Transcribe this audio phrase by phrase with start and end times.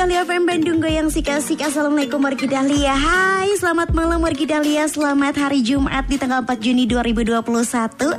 [0.00, 2.96] Dahlia FM Bandung Goyang Sika-sika Assalamualaikum Wargi Dahlia.
[2.96, 4.88] Hai selamat malam Wargi Dahlia.
[4.88, 7.36] Selamat hari Jumat di tanggal 4 Juni 2021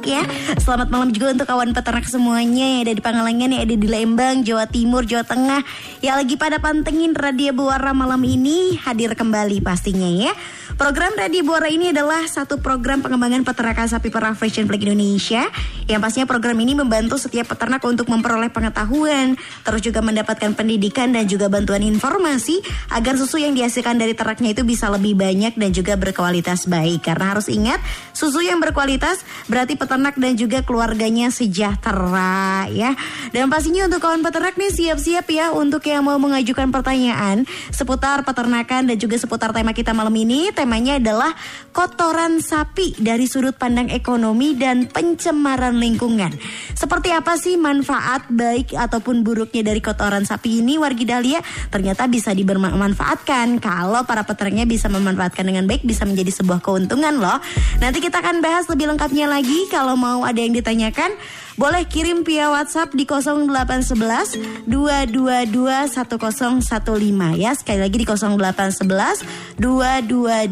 [0.06, 0.22] ya.
[0.62, 4.46] Selamat malam juga untuk kawan peternak semuanya Yang ada di Pangalengan, yang ada di Lembang,
[4.46, 5.66] Jawa Timur, Jawa Tengah.
[6.06, 10.38] Yang lagi pada pantengin Radio Buara malam ini Hadir kembali pastinya ya.
[10.78, 15.50] Program Radio Buara ini adalah satu program pengembangan peternakan sapi perah Frisian Flag Indonesia.
[15.90, 21.30] Yang pastinya program ini membantu setiap peternak untuk memperoleh pengetahuan Terus juga mendapatkan pendidikan dan
[21.30, 22.60] juga bantuan informasi
[22.92, 27.08] agar susu yang dihasilkan dari ternaknya itu bisa lebih banyak dan juga berkualitas baik.
[27.08, 27.80] Karena harus ingat,
[28.12, 32.92] susu yang berkualitas berarti peternak dan juga keluarganya sejahtera ya.
[33.32, 38.92] Dan pastinya untuk kawan peternak nih siap-siap ya untuk yang mau mengajukan pertanyaan seputar peternakan
[38.92, 40.52] dan juga seputar tema kita malam ini.
[40.52, 41.32] Temanya adalah
[41.72, 46.36] kotoran sapi dari sudut pandang ekonomi dan pencemaran lingkungan.
[46.76, 52.34] Seperti apa sih manfaat baik ataupun buruknya dari kotoran sapi ini wargi Dahlia ternyata bisa
[52.34, 57.38] dibermanfaatkan kalau para peternaknya bisa memanfaatkan dengan baik bisa menjadi sebuah keuntungan loh.
[57.78, 61.14] Nanti kita akan bahas lebih lengkapnya lagi kalau mau ada yang ditanyakan
[61.60, 67.52] boleh kirim via WhatsApp di 0811 222 1015 ya.
[67.52, 70.48] Sekali lagi di 0811 222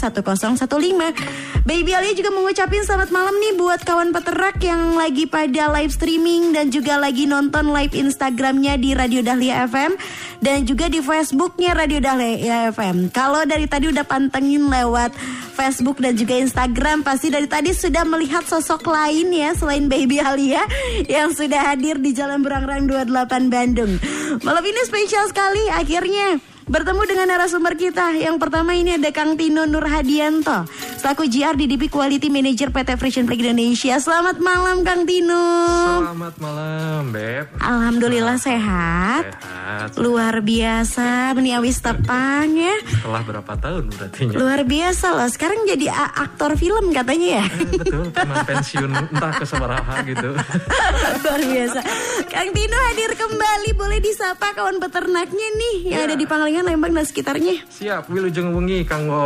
[0.00, 1.68] 1015.
[1.68, 6.56] Baby Alia juga mengucapin selamat malam nih buat kawan peternak yang lagi pada live streaming
[6.56, 9.92] dan juga lagi nonton live Instagramnya di Radio Dahlia FM
[10.40, 13.12] dan juga di Facebooknya Radio Dahlia FM.
[13.12, 15.12] Kalau dari tadi udah pantengin lewat
[15.58, 20.37] Facebook dan juga Instagram, pasti dari tadi sudah melihat sosok lain ya selain Baby Alia
[21.10, 23.98] yang sudah hadir di Jalan Berangrang 28 Bandung.
[24.46, 28.12] Malam ini spesial sekali akhirnya bertemu dengan narasumber kita.
[28.14, 33.40] Yang pertama ini ada Kang Tino Nurhadianto, selaku GR DDP Quality Manager PT Frisian Flag
[33.40, 33.96] Indonesia.
[33.98, 35.40] Selamat malam Kang Tino.
[36.04, 37.48] Selamat malam, Beb.
[37.58, 39.24] Alhamdulillah sehat.
[39.32, 39.88] Sehat.
[39.96, 42.76] Luar biasa, meniawis tepang ya.
[42.84, 44.22] Setelah berapa tahun berarti?
[44.30, 45.28] Luar biasa loh.
[45.28, 47.44] Sekarang jadi aktor film katanya ya.
[47.48, 50.30] Eh, betul, teman pensiun entah ke sabaraha gitu.
[51.24, 51.80] Luar biasa.
[52.26, 53.70] Kang Tino hadir kembali.
[53.70, 56.06] Boleh disapa kawan peternaknya nih yang Ya.
[56.06, 57.62] ada di Pangalengan, Lembang dan sekitarnya.
[57.66, 59.20] Siap, wilujeng wengi kanggo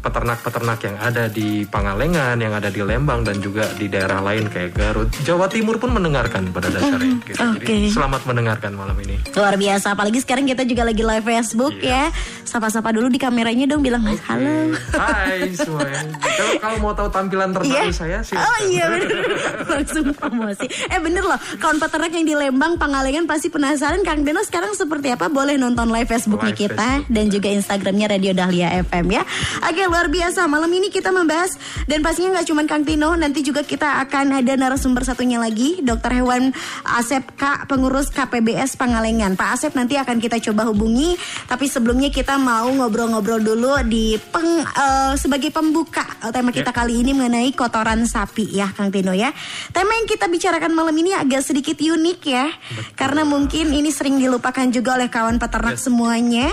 [0.00, 4.70] peternak-peternak yang ada di Pangalengan, yang ada di Lembang dan juga di daerah lain kayak
[4.72, 5.08] Garut.
[5.22, 7.16] Jawa Timur pun mendengarkan pada dasarnya.
[7.22, 7.36] gitu.
[7.36, 7.64] oke.
[7.64, 9.16] Jadi selamat mendengarkan malam ini.
[9.32, 9.92] Luar biasa.
[9.92, 12.10] Apalagi sekarang kita juga lagi live Facebook Iya.
[12.10, 12.14] ya.
[12.42, 14.74] Sapa-sapa dulu di kameranya dong bilang halo.
[14.90, 16.02] Hai semuanya.
[16.18, 18.42] Kalau, kalau mau tahu tampilan terbaru saya silakan.
[18.42, 19.18] Oh iya bener
[19.62, 24.40] Langsung promosi Eh bener loh Kawan peternak yang di Lembang Pangalengan pasti penasaran Kang Deno
[24.40, 27.08] sekarang seperti apa Boleh nonton live Facebooknya Live kita Facebook.
[27.10, 29.22] Dan juga Instagramnya Radio Dahlia FM ya.
[29.66, 30.46] Oke luar biasa.
[30.46, 31.56] Malam ini kita membahas
[31.88, 36.20] Dan pastinya nggak cuma Kang Tino Nanti juga kita akan ada narasumber satunya lagi Dokter
[36.20, 36.52] Hewan
[36.84, 39.34] Asep K Pengurus KPBS Pangalengan.
[39.34, 41.16] Pak Asep nanti akan kita coba hubungi
[41.48, 47.02] Tapi sebelumnya kita mau ngobrol-ngobrol dulu Di peng, eh, sebagai pembuka eh, Tema kita kali
[47.02, 49.32] ini mengenai kotoran sapi ya Kang Tino ya.
[49.72, 52.46] Tema yang kita bicarakan malam ini agak sedikit unik ya
[52.94, 56.49] Karena mungkin ini sering dilupakan juga oleh kawan peternak semuanya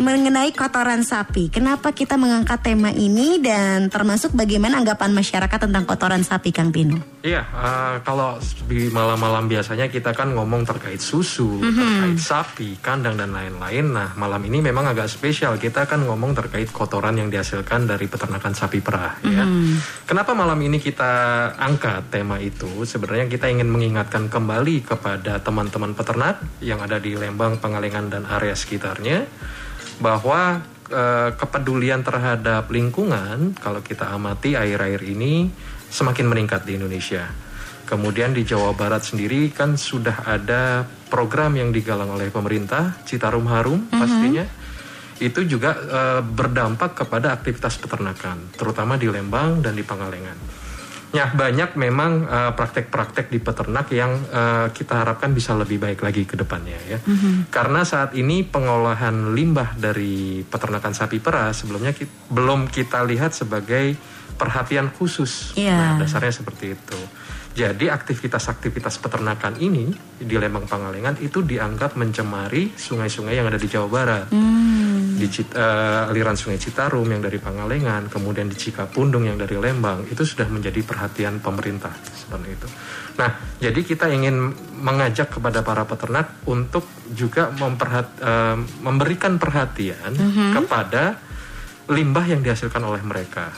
[0.00, 6.22] Mengenai kotoran sapi Kenapa kita mengangkat tema ini Dan termasuk bagaimana anggapan masyarakat tentang kotoran
[6.22, 12.16] sapi Kang Tino Iya, eh, kalau di malam-malam biasanya kita kan ngomong terkait susu, terkait
[12.16, 13.92] sapi, kandang dan lain-lain.
[13.92, 15.60] Nah, malam ini memang agak spesial.
[15.60, 19.20] Kita akan ngomong terkait kotoran yang dihasilkan dari peternakan sapi perah.
[19.20, 19.44] Ya.
[20.08, 21.12] Kenapa malam ini kita
[21.60, 22.88] angkat tema itu?
[22.88, 28.56] Sebenarnya kita ingin mengingatkan kembali kepada teman-teman peternak yang ada di Lembang, Pangalengan dan area
[28.56, 29.28] sekitarnya
[30.00, 35.52] bahwa eh, kepedulian terhadap lingkungan kalau kita amati air-air ini
[35.92, 37.28] semakin meningkat di Indonesia.
[37.84, 43.86] Kemudian di Jawa Barat sendiri kan sudah ada program yang digalang oleh pemerintah Citarum Harum
[43.92, 44.46] pastinya.
[45.20, 50.59] Itu juga eh, berdampak kepada aktivitas peternakan, terutama di Lembang dan di Pangalengan.
[51.10, 56.22] Ya banyak memang eh, praktek-praktek di peternak yang eh, kita harapkan bisa lebih baik lagi
[56.22, 56.98] ke depannya ya.
[57.50, 63.98] Karena saat ini pengolahan limbah dari peternakan sapi perah sebelumnya ki- belum kita lihat sebagai
[64.38, 65.52] perhatian khusus.
[65.58, 65.74] Iya.
[65.74, 67.00] Nah, dasarnya seperti itu.
[67.50, 73.90] Jadi aktivitas-aktivitas peternakan ini di Lembang Pangalengan itu dianggap mencemari sungai-sungai yang ada di Jawa
[73.90, 74.26] Barat.
[75.20, 80.24] Di eh, aliran Sungai Citarum yang dari Pangalengan, kemudian di Cikapundung yang dari Lembang itu
[80.24, 82.68] sudah menjadi perhatian pemerintah seperti itu.
[83.20, 90.16] Nah, jadi kita ingin mengajak kepada para peternak untuk juga memperhat- eh, memberikan perhatian
[90.56, 91.20] kepada
[91.92, 93.52] limbah yang dihasilkan oleh mereka.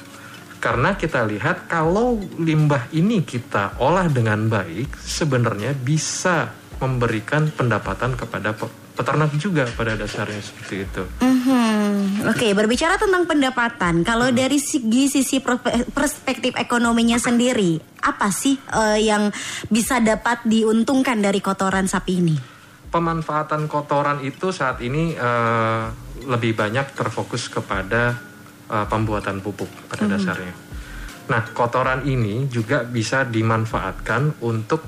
[0.63, 8.55] Karena kita lihat kalau limbah ini kita olah dengan baik, sebenarnya bisa memberikan pendapatan kepada
[8.93, 11.03] peternak juga pada dasarnya seperti itu.
[11.25, 12.29] Mhm.
[12.29, 15.43] Oke, berbicara tentang pendapatan, kalau dari segi sisi
[15.91, 19.33] perspektif ekonominya sendiri, apa sih eh, yang
[19.73, 22.37] bisa dapat diuntungkan dari kotoran sapi ini?
[22.93, 25.85] Pemanfaatan kotoran itu saat ini eh,
[26.29, 28.15] lebih banyak terfokus kepada
[28.71, 30.55] eh, pembuatan pupuk pada dasarnya.
[31.33, 34.83] Nah, kotoran ini juga bisa dimanfaatkan untuk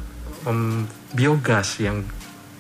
[0.45, 0.83] em,
[1.15, 2.03] biogas yang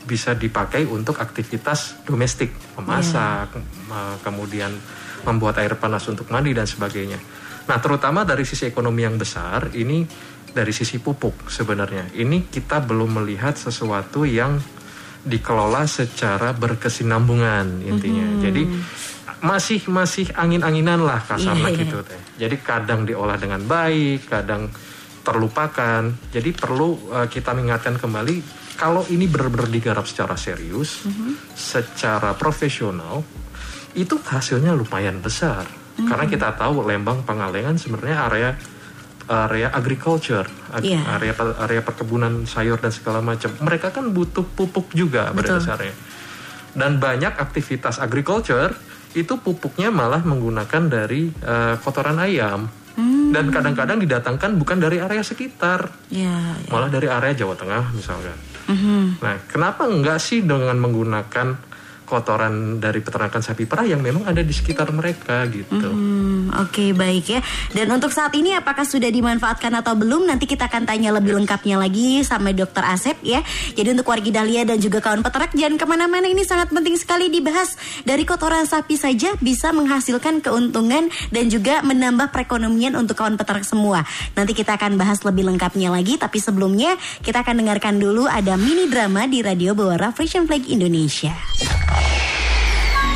[0.04, 4.72] bisa dipakai untuk aktivitas domestik, memasak, eh, kemudian
[5.24, 7.16] membuat air panas untuk mandi dan sebagainya.
[7.64, 10.04] Nah, terutama dari sisi ekonomi yang besar, ini
[10.52, 12.12] dari sisi pupuk sebenarnya.
[12.12, 14.60] Ini kita belum melihat sesuatu yang
[15.24, 18.28] dikelola secara berkesinambungan intinya.
[18.44, 18.62] Jadi
[19.40, 21.80] masih masih angin-anginan lah kasarnya iya.
[21.80, 22.20] gitu teh.
[22.36, 24.68] Jadi kadang diolah dengan baik, kadang
[25.24, 26.12] terlupakan.
[26.28, 31.06] Jadi perlu uh, kita mengingatkan kembali kalau ini benar-benar digarap secara serius,
[31.54, 33.22] secara profesional,
[33.94, 35.64] itu hasilnya lumayan besar.
[35.94, 38.50] Karena kita tahu Lembang Pangalengan sebenarnya area
[39.24, 41.00] area agriculture, ag- Iya.
[41.16, 43.54] area area perkebunan sayur dan segala macam.
[43.56, 45.56] Mereka kan butuh pupuk juga pada Betul.
[45.62, 45.94] dasarnya.
[46.74, 48.74] Dan banyak aktivitas agriculture
[49.14, 52.66] itu pupuknya malah menggunakan dari eh, kotoran ayam.
[53.34, 58.34] Dan kadang-kadang didatangkan bukan dari area sekitar, Ya, malah dari area Jawa Tengah misalkan.
[58.64, 59.20] Mhm.
[59.20, 61.73] Nah, kenapa enggak sih dengan menggunakan
[62.04, 65.90] kotoran dari peternakan sapi perah yang memang ada di sekitar mereka gitu?
[65.90, 67.40] Hmm, Oke baik ya.
[67.74, 70.28] Dan untuk saat ini apakah sudah dimanfaatkan atau belum?
[70.28, 73.42] Nanti kita akan tanya lebih lengkapnya lagi sama Dokter Asep ya.
[73.74, 77.32] Jadi untuk wargi Dahlia dan juga kawan peternak jangan ke mana-mana ini sangat penting sekali
[77.32, 77.74] dibahas.
[78.06, 84.06] Dari kotoran sapi saja bisa menghasilkan keuntungan dan juga menambah perekonomian untuk kawan peternak semua.
[84.38, 86.20] Nanti kita akan bahas lebih lengkapnya lagi.
[86.20, 91.34] Tapi sebelumnya kita akan dengarkan dulu ada mini drama di Radio Bawara Fresh Flag Indonesia.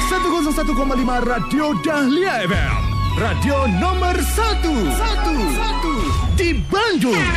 [0.09, 0.75] 101,5
[1.23, 2.81] Radio Dahlia FM.
[3.19, 4.63] Radio nomor 1.
[4.65, 6.39] 1.
[6.39, 7.29] Di Bandung.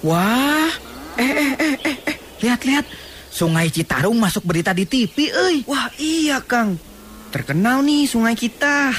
[0.00, 0.72] Wah,
[1.20, 2.16] eh eh eh eh, eh.
[2.40, 2.86] lihat-lihat.
[3.30, 5.62] Sungai Citarum masuk berita di TV, euy.
[5.70, 6.74] Wah iya Kang
[7.30, 8.90] Terkenal nih sungai kita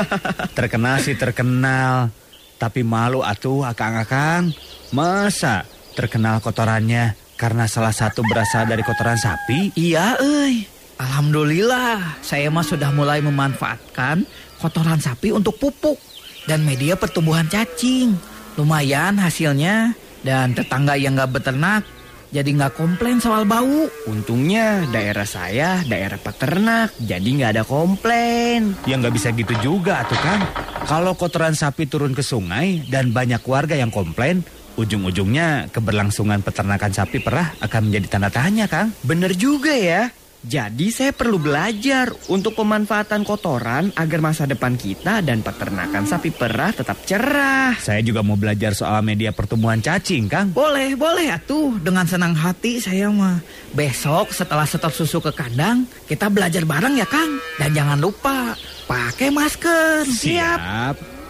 [0.58, 2.14] Terkenal sih terkenal.
[2.54, 4.54] Tapi malu atuh akang-akang.
[4.94, 9.72] Masa terkenal kotorannya karena salah satu berasal dari kotoran sapi?
[9.74, 10.68] Iya, euy.
[11.00, 14.28] Alhamdulillah, saya mah sudah mulai memanfaatkan
[14.60, 15.96] kotoran sapi untuk pupuk
[16.44, 18.12] dan media pertumbuhan cacing.
[18.60, 21.88] Lumayan hasilnya dan tetangga yang nggak beternak
[22.30, 23.90] jadi nggak komplain soal bau.
[24.06, 30.18] Untungnya daerah saya daerah peternak Jadi nggak ada komplain Ya nggak bisa gitu juga tuh
[30.22, 30.40] kan.
[30.86, 34.46] Kalau kotoran sapi turun ke sungai dan banyak warga yang komplain,
[34.78, 38.94] ujung-ujungnya keberlangsungan peternakan sapi perah akan menjadi tanda tanya, Kang.
[39.02, 45.44] Bener juga ya Jadi saya perlu belajar untuk pemanfaatan kotoran agar masa depan kita dan
[45.44, 47.76] peternakan sapi perah tetap cerah.
[47.76, 50.48] Saya juga mau belajar soal media pertumbuhan cacing, Kang.
[50.56, 51.76] Boleh, boleh atuh.
[51.84, 53.44] Dengan senang hati saya mah.
[53.76, 57.36] Besok setelah setor susu ke kandang, kita belajar bareng ya Kang.
[57.60, 58.56] Dan jangan lupa
[58.88, 60.08] pakai masker.
[60.08, 61.20] Siap.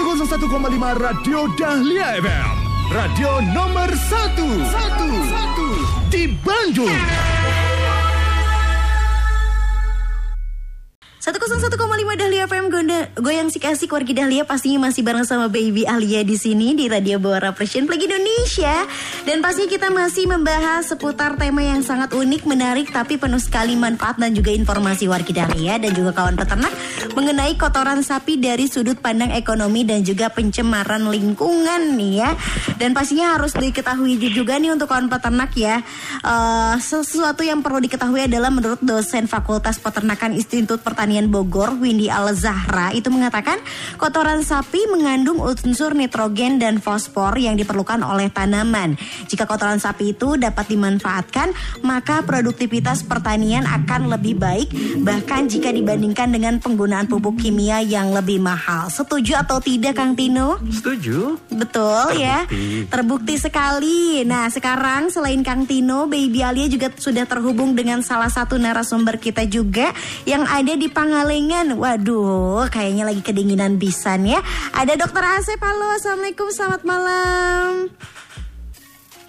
[0.00, 2.56] 101,5 Radio Dahlia FM.
[2.90, 4.64] Radio nomor 1.
[4.64, 6.08] 1.
[6.08, 7.39] Di Bandung.
[11.30, 11.78] 101,5
[12.18, 16.34] Dahlia FM Gonda, Goyang Sik Asik Wargi Dahlia pastinya masih bareng sama Baby Alia di
[16.34, 18.82] sini di Radio Bawara Fresh Flag Indonesia.
[19.22, 24.18] Dan pastinya kita masih membahas seputar tema yang sangat unik, menarik tapi penuh sekali manfaat
[24.18, 26.74] dan juga informasi Wargi Dahlia dan juga kawan peternak
[27.14, 32.30] mengenai kotoran sapi dari sudut pandang ekonomi dan juga pencemaran lingkungan nih ya.
[32.74, 35.78] Dan pastinya harus diketahui juga nih untuk kawan peternak ya
[36.20, 42.08] Eh, sesuatu yang perlu diketahui adalah menurut dosen Fakultas Peternakan Institut Pertanian Pertanian Bogor, Windy
[42.08, 43.60] Al Zahra itu mengatakan
[44.00, 48.96] kotoran sapi mengandung unsur nitrogen dan fosfor yang diperlukan oleh tanaman.
[49.28, 51.52] Jika kotoran sapi itu dapat dimanfaatkan,
[51.84, 54.72] maka produktivitas pertanian akan lebih baik
[55.04, 58.88] bahkan jika dibandingkan dengan penggunaan pupuk kimia yang lebih mahal.
[58.88, 60.56] Setuju atau tidak Kang Tino?
[60.72, 61.36] Setuju?
[61.52, 62.48] Betul ya.
[62.48, 62.88] Terbukti.
[62.88, 64.24] Terbukti sekali.
[64.24, 69.44] Nah, sekarang selain Kang Tino, Baby Alia juga sudah terhubung dengan salah satu narasumber kita
[69.44, 69.92] juga
[70.24, 71.80] yang ada di Pangalengan.
[71.80, 74.44] Waduh, kayaknya lagi kedinginan bisan ya.
[74.76, 75.56] Ada Dokter Asep.
[75.56, 76.52] Halo, Assalamualaikum.
[76.52, 77.88] Selamat malam.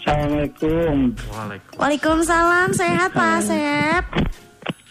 [0.03, 1.15] Assalamualaikum.
[1.31, 1.79] Waalaikumsalam.
[1.79, 2.67] Waalaikumsalam.
[2.75, 4.03] Sehat Pak Asep?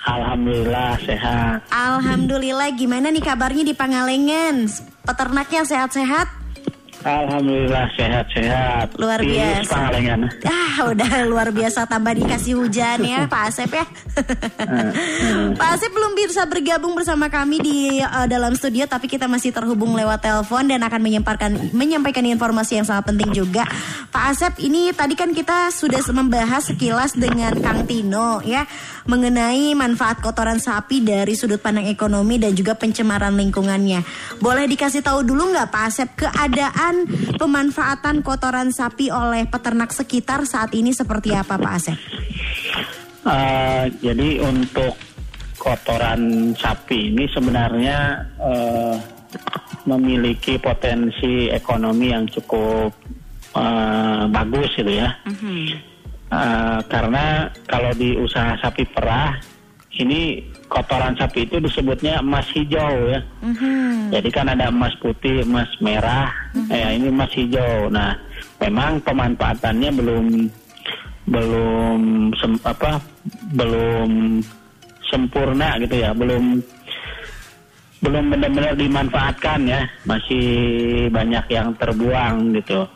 [0.08, 1.68] Alhamdulillah sehat.
[1.68, 2.72] Alhamdulillah.
[2.72, 4.64] Gimana nih kabarnya di Pangalengan?
[5.04, 6.39] Peternaknya sehat-sehat?
[7.00, 9.00] Alhamdulillah sehat-sehat.
[9.00, 9.88] Luar biasa.
[10.44, 13.86] Ah, udah luar biasa tambah dikasih hujan ya, Pak Asep ya.
[15.60, 19.96] Pak Asep belum bisa bergabung bersama kami di uh, dalam studio, tapi kita masih terhubung
[19.96, 23.64] lewat telepon dan akan menyampaikan menyampaikan informasi yang sangat penting juga.
[24.12, 28.68] Pak Asep, ini tadi kan kita sudah membahas sekilas dengan Kang Tino ya
[29.08, 34.04] mengenai manfaat kotoran sapi dari sudut pandang ekonomi dan juga pencemaran lingkungannya.
[34.42, 36.89] Boleh dikasih tahu dulu nggak Pak Asep keadaan
[37.36, 41.98] pemanfaatan kotoran sapi oleh peternak sekitar saat ini seperti apa Pak Asep?
[43.20, 44.96] Eh, jadi untuk
[45.60, 47.98] kotoran sapi ini sebenarnya
[48.40, 48.96] eh,
[49.84, 52.90] memiliki potensi ekonomi yang cukup
[53.56, 55.10] eh, bagus gitu ya.
[56.30, 59.34] Eh, karena kalau di usaha sapi perah
[59.98, 60.38] ini
[60.70, 63.20] kotoran sapi itu disebutnya emas hijau ya.
[64.14, 66.30] Jadi kan ada emas putih, emas merah,
[66.70, 67.90] ya ini emas hijau.
[67.90, 68.14] Nah,
[68.62, 70.26] memang pemanfaatannya belum
[71.26, 72.00] belum
[72.38, 73.02] sem- apa
[73.52, 74.40] belum
[75.10, 76.62] sempurna gitu ya, belum
[78.00, 80.46] belum benar-benar dimanfaatkan ya, masih
[81.12, 82.86] banyak yang terbuang gitu.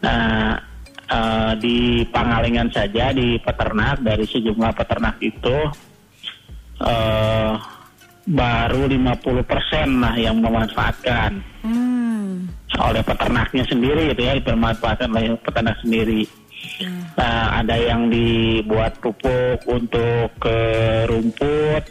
[0.00, 0.56] Nah,
[1.10, 5.56] eh, di Pangalengan saja di peternak dari sejumlah peternak itu
[6.82, 7.52] eh,
[8.22, 12.46] baru 50% lah yang memanfaatkan Hmm.
[12.78, 16.26] oleh peternaknya sendiri gitu ya dimanfaatkan oleh peternak sendiri.
[17.18, 20.58] Nah, ada yang dibuat pupuk untuk ke
[21.10, 21.82] rumput,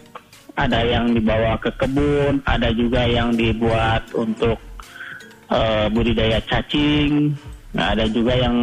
[0.55, 4.60] ada yang dibawa ke kebun, ada juga yang dibuat untuk
[5.51, 7.36] eh, budidaya cacing,
[7.75, 8.55] nah, ada juga yang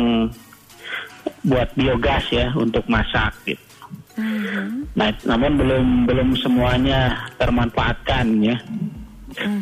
[1.45, 3.68] buat biogas ya untuk masak gitu.
[4.99, 8.57] Nah, namun belum belum semuanya termanfaatkan ya.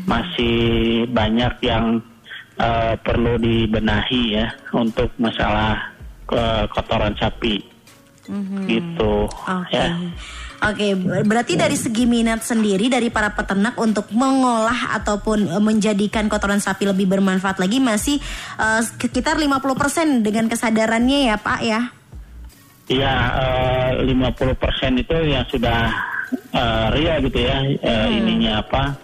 [0.09, 0.57] Masih
[1.13, 2.01] banyak yang
[2.57, 5.93] eh, perlu dibenahi ya untuk masalah
[6.33, 7.61] eh, kotoran sapi.
[8.67, 9.71] Gitu Oke.
[9.71, 9.93] ya.
[10.57, 16.33] Oke, ber- berarti dari segi minat sendiri dari para peternak untuk mengolah ataupun eh, menjadikan
[16.33, 18.17] kotoran sapi lebih bermanfaat lagi masih
[18.57, 21.93] eh, sekitar 50% dengan kesadarannya ya, Pak ya.
[22.87, 25.91] Iya, eh, 50% itu yang sudah
[26.55, 28.95] eh, real gitu ya, eh, ininya apa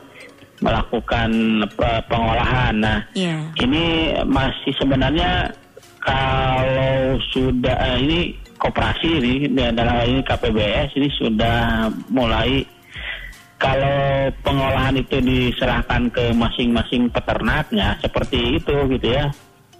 [0.62, 1.30] melakukan
[1.66, 2.74] eh, pengolahan.
[2.78, 3.42] Nah, Iya.
[3.58, 5.50] ini masih sebenarnya
[5.98, 8.18] kalau sudah eh, ini
[8.54, 12.62] koperasi ini dan dalam hal ini KPBS ini sudah mulai
[13.58, 19.26] kalau pengolahan itu diserahkan ke masing-masing peternaknya seperti itu gitu ya.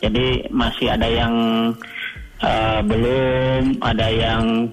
[0.02, 1.34] Jadi masih ada yang
[2.42, 4.68] eh, belum, ada yang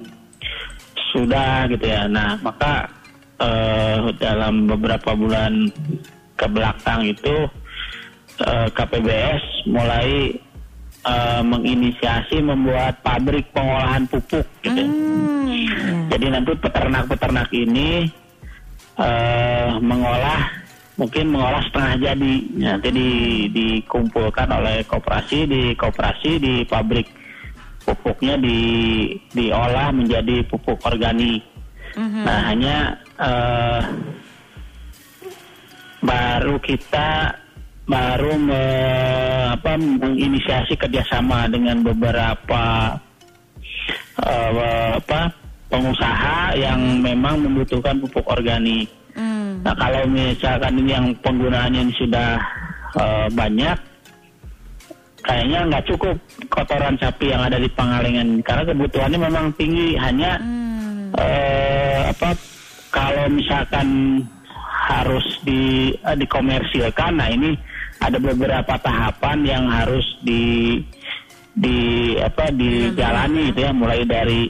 [1.14, 2.06] sudah gitu ya.
[2.10, 2.90] Nah, maka
[3.42, 5.70] eh, dalam beberapa bulan
[6.36, 7.48] ke belakang itu
[8.44, 10.36] eh, KPBS mulai
[11.06, 14.84] eh, menginisiasi membuat pabrik pengolahan pupuk gitu.
[16.10, 18.10] Jadi nanti peternak-peternak ini
[19.00, 20.60] eh, mengolah
[21.00, 23.10] mungkin mengolah setengah jadi nanti di,
[23.56, 27.08] dikumpulkan oleh koperasi di koperasi di pabrik
[27.90, 28.60] pupuknya di
[29.34, 31.42] diolah menjadi pupuk organik.
[31.98, 33.82] Nah hanya eh,
[36.06, 37.34] baru kita
[37.90, 42.94] baru me- apa, menginisiasi kerjasama dengan beberapa
[44.22, 45.34] eh, apa
[45.74, 48.86] pengusaha yang memang membutuhkan pupuk organik.
[49.18, 49.66] Hmm.
[49.66, 52.38] Nah kalau misalkan ini yang penggunaannya sudah
[53.02, 53.78] eh, banyak,
[55.24, 56.16] kayaknya nggak cukup
[56.52, 59.96] kotoran sapi yang ada di Pangalengan karena kebutuhannya memang tinggi.
[60.00, 60.40] Hanya
[61.18, 62.36] eh, apa
[62.90, 64.22] kalau misalkan
[64.90, 67.54] harus di eh, dikomersilkan, nah ini
[68.00, 70.80] ada beberapa tahapan yang harus di
[71.60, 74.48] di apa dijalani gitu ya mulai dari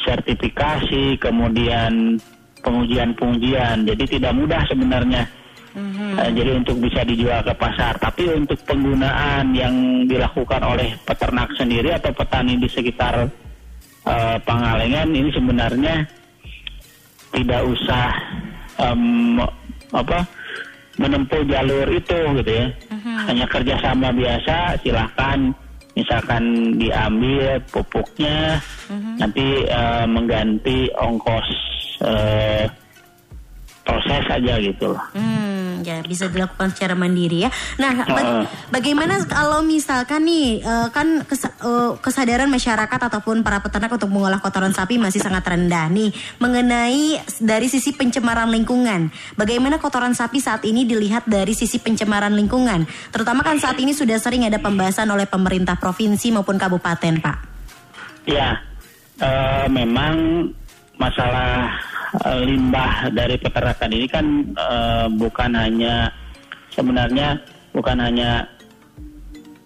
[0.00, 2.16] sertifikasi kemudian
[2.62, 3.84] pengujian-pengujian.
[3.86, 5.22] Jadi tidak mudah sebenarnya.
[5.76, 9.74] Eh, jadi untuk bisa dijual ke pasar, tapi untuk penggunaan yang
[10.08, 13.28] dilakukan oleh peternak sendiri atau petani di sekitar
[14.08, 15.94] eh, Pangalengan ini sebenarnya
[17.28, 18.08] tidak usah
[18.80, 19.36] em,
[19.92, 20.24] apa
[20.98, 22.66] menempuh jalur itu gitu ya.
[23.28, 25.52] Hanya kerjasama biasa, silahkan
[25.94, 28.62] misalkan diambil pupuknya,
[29.18, 31.48] nanti eh, mengganti ongkos
[32.02, 32.64] eh,
[33.88, 35.04] proses saja gitu loh.
[35.16, 35.47] Hmm,
[35.82, 37.50] ya bisa dilakukan secara mandiri ya.
[37.78, 38.44] Nah, ba- Heeh.
[38.70, 44.38] bagaimana kalau misalkan nih eh, kan kes- eh, kesadaran masyarakat ataupun para peternak untuk mengolah
[44.38, 46.10] kotoran sapi masih sangat rendah nih
[46.42, 49.10] mengenai dari sisi pencemaran lingkungan.
[49.34, 52.88] Bagaimana kotoran sapi saat ini dilihat dari sisi pencemaran lingkungan?
[53.10, 57.36] Terutama kan saat ini sudah sering ada pembahasan oleh pemerintah provinsi maupun kabupaten, Pak.
[58.28, 58.60] Ya,
[59.18, 60.46] eh, memang
[60.98, 61.72] masalah
[62.44, 66.08] limbah dari peternakan ini kan eh, bukan hanya
[66.72, 67.36] sebenarnya
[67.74, 68.46] bukan hanya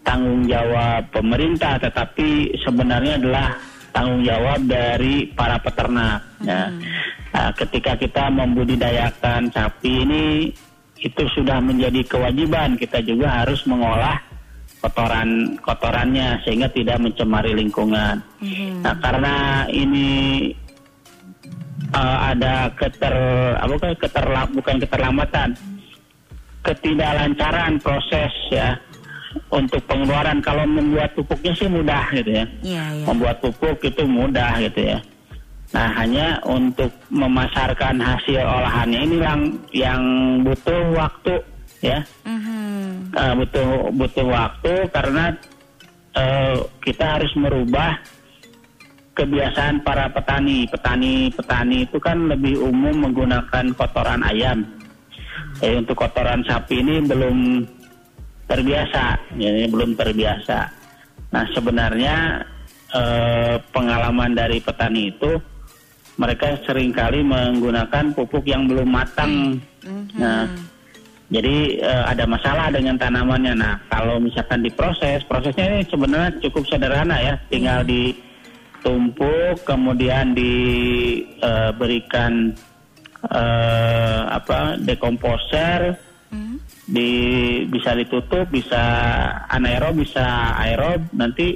[0.03, 3.49] tanggung jawab pemerintah, tetapi sebenarnya adalah
[3.95, 6.21] tanggung jawab dari para peternak.
[6.43, 6.69] Ya.
[7.33, 10.25] Nah, ketika kita membudidayakan sapi ini
[11.03, 14.23] itu sudah menjadi kewajiban kita juga harus mengolah
[14.79, 18.19] kotoran kotorannya sehingga tidak mencemari lingkungan.
[18.83, 20.07] Nah, karena ini
[21.91, 23.17] eh, ada keter
[23.59, 25.51] apa kan keterla, bukan keterlambatan.
[26.63, 28.79] Ketidaklancaran proses ya
[29.51, 30.39] untuk pengeluaran.
[30.39, 32.47] Kalau membuat pupuknya sih mudah gitu ya.
[32.63, 33.05] Iya, iya.
[33.11, 34.99] membuat pupuk itu mudah gitu ya.
[35.73, 39.41] Nah hanya untuk memasarkan hasil olahannya ini yang
[39.73, 40.03] yang
[40.45, 41.35] butuh waktu
[41.81, 41.99] ya.
[42.29, 43.13] Mhm.
[43.13, 45.25] Eh, butuh butuh waktu karena
[46.13, 47.97] eh, kita harus merubah
[49.13, 50.65] kebiasaan para petani.
[50.69, 54.65] Petani-petani itu kan lebih umum menggunakan kotoran ayam.
[55.61, 57.65] Jadi untuk kotoran sapi ini belum
[58.49, 60.59] terbiasa, jadi belum terbiasa.
[61.33, 62.45] Nah sebenarnya
[62.93, 65.33] eh, pengalaman dari petani itu
[66.21, 69.61] mereka sering kali menggunakan pupuk yang belum matang.
[70.17, 70.45] Nah
[71.33, 73.57] jadi eh, ada masalah dengan tanamannya.
[73.57, 77.81] Nah, kalau misalkan diproses, prosesnya ini sebenarnya cukup sederhana ya, tinggal
[78.83, 81.13] ditumpuk, kemudian diberikan
[83.31, 85.95] eh, apa dekomposer,
[86.83, 87.13] di
[87.71, 88.83] bisa ditutup, bisa
[89.47, 91.55] anaerob, bisa aerob, nanti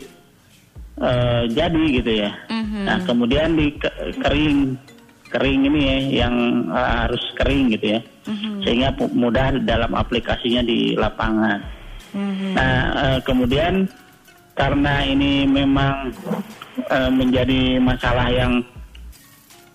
[1.03, 2.31] eh, jadi gitu ya.
[2.87, 3.75] Nah, kemudian di
[4.23, 4.79] kering
[5.27, 6.35] kering ini ya yang
[6.71, 8.01] eh, harus kering gitu ya.
[8.63, 11.59] Sehingga pu- mudah dalam aplikasinya di lapangan.
[12.55, 13.91] Nah, eh, kemudian
[14.57, 16.11] karena ini memang
[16.89, 18.65] eh, menjadi masalah yang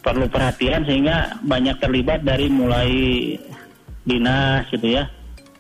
[0.02, 2.92] perlu perhatian sehingga banyak terlibat dari mulai
[4.02, 5.06] dinas gitu ya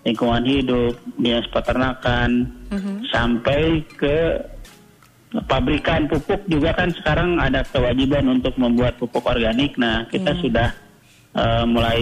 [0.02, 2.50] lingkungan hidup dinas peternakan
[3.14, 4.18] sampai ke
[5.48, 9.80] pabrikan pupuk juga kan sekarang ada kewajiban untuk membuat pupuk organik.
[9.80, 10.70] Nah kita sudah
[11.38, 12.02] eh, mulai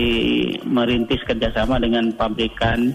[0.66, 2.90] merintis kerjasama dengan pabrikan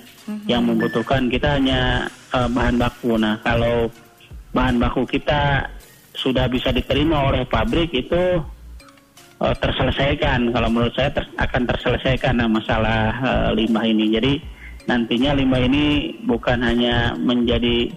[0.51, 1.31] yang membutuhkan.
[1.31, 3.15] Kita hanya eh, bahan baku.
[3.15, 3.87] Nah kalau
[4.55, 5.67] bahan baku kita
[6.15, 8.41] sudah bisa diterima oleh pabrik itu
[9.43, 10.55] eh, terselesaikan.
[10.55, 14.15] Kalau menurut saya ter- akan terselesaikan nah, masalah eh, limbah ini.
[14.15, 14.33] Jadi
[14.87, 17.91] nantinya limbah ini bukan hanya menjadi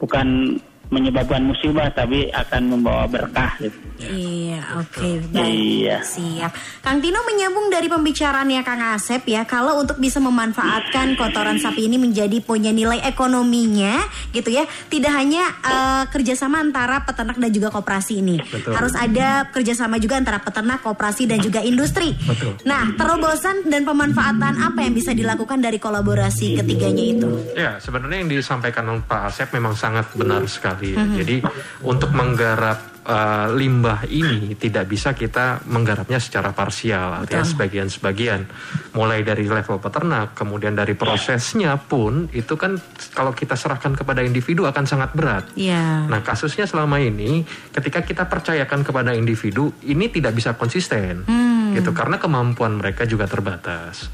[0.00, 3.56] bukan menyebabkan musibah, tapi akan membawa berkah.
[3.60, 3.76] Gitu.
[3.98, 5.58] Iya, oke, baik.
[5.58, 5.98] Iya.
[6.06, 6.52] Siap.
[6.86, 11.98] Kang Tino menyambung dari pembicaraannya Kang Asep ya, kalau untuk bisa memanfaatkan kotoran sapi ini
[11.98, 13.98] menjadi punya nilai ekonominya,
[14.30, 18.78] gitu ya, tidak hanya eh, kerjasama antara peternak dan juga koperasi ini, Betul.
[18.78, 22.14] harus ada kerjasama juga antara peternak, koperasi dan juga industri.
[22.22, 22.54] Betul.
[22.62, 27.30] Nah, terobosan dan pemanfaatan apa yang bisa dilakukan dari kolaborasi ketiganya itu?
[27.58, 30.77] Ya, sebenarnya yang disampaikan oleh Pak Asep memang sangat benar sekali.
[30.82, 31.02] Ya.
[31.02, 31.42] Jadi
[31.82, 38.44] untuk menggarap uh, limbah ini tidak bisa kita menggarapnya secara parsial, artinya sebagian-sebagian.
[38.92, 42.76] Mulai dari level peternak, kemudian dari prosesnya pun itu kan
[43.16, 45.48] kalau kita serahkan kepada individu akan sangat berat.
[45.56, 46.06] Iya.
[46.06, 51.24] Nah, kasusnya selama ini ketika kita percayakan kepada individu, ini tidak bisa konsisten.
[51.72, 54.08] Gitu karena kemampuan mereka juga terbatas.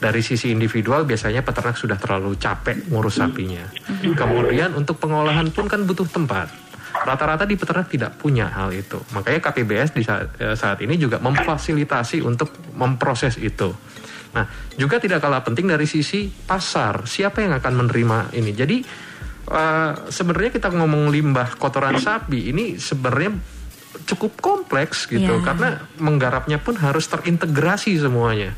[0.00, 3.68] Dari sisi individual biasanya peternak sudah terlalu capek ngurus sapinya.
[4.00, 6.48] Kemudian untuk pengolahan pun kan butuh tempat.
[6.90, 8.96] Rata-rata di peternak tidak punya hal itu.
[9.12, 13.70] Makanya KPBS di saat, eh, saat ini juga memfasilitasi untuk memproses itu.
[14.32, 14.48] Nah,
[14.80, 17.04] juga tidak kalah penting dari sisi pasar.
[17.04, 18.50] Siapa yang akan menerima ini?
[18.56, 18.76] Jadi
[19.52, 23.59] eh, sebenarnya kita ngomong limbah kotoran sapi ini sebenarnya
[24.06, 25.44] cukup kompleks gitu Iya.
[25.44, 28.52] karena menggarapnya pun harus terintegrasi semuanya.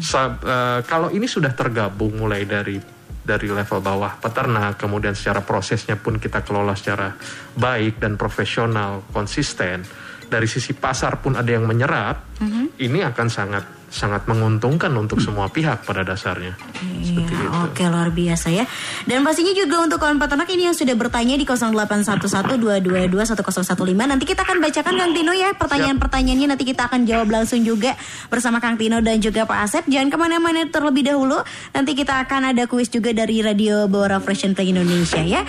[0.00, 2.78] Sa- eh, kalau ini sudah tergabung mulai dari
[3.26, 7.10] dari level bawah peternak, kemudian secara prosesnya pun kita kelola secara
[7.58, 9.82] baik dan profesional, konsisten.
[10.26, 12.38] Dari sisi pasar pun ada yang menyerap,
[12.78, 16.58] ini akan sangat sangat menguntungkan untuk semua pihak pada dasarnya.
[17.00, 17.58] Seperti Iya, itu.
[17.70, 18.64] oke luar biasa ya.
[19.06, 24.58] Dan pastinya juga untuk kawan peternak ini yang sudah bertanya di 081122211015 nanti kita akan
[24.58, 27.94] bacakan Kang Tino ya pertanyaan-pertanyaannya nanti kita akan jawab langsung juga
[28.28, 29.84] bersama Kang Tino dan juga Pak Asep.
[29.86, 31.38] Jangan ke mana-mana terlebih dahulu.
[31.72, 35.46] Nanti kita akan ada kuis juga dari Radio Bawara Fresh Play Indonesia ya.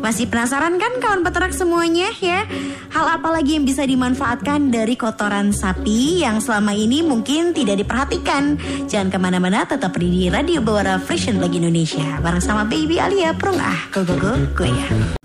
[0.00, 2.48] Masih penasaran kan kawan peternak semuanya ya?
[2.90, 8.56] Hal apa lagi yang bisa dimanfaatkan dari kotoran sapi yang selama ini mungkin tidak diperhatikan?
[8.88, 13.60] Jangan ke mana-mana, tetap di Radio Bawara and Play Indonesia bareng sama Baby Alia Prung
[13.60, 15.19] ah, go go go, go ya.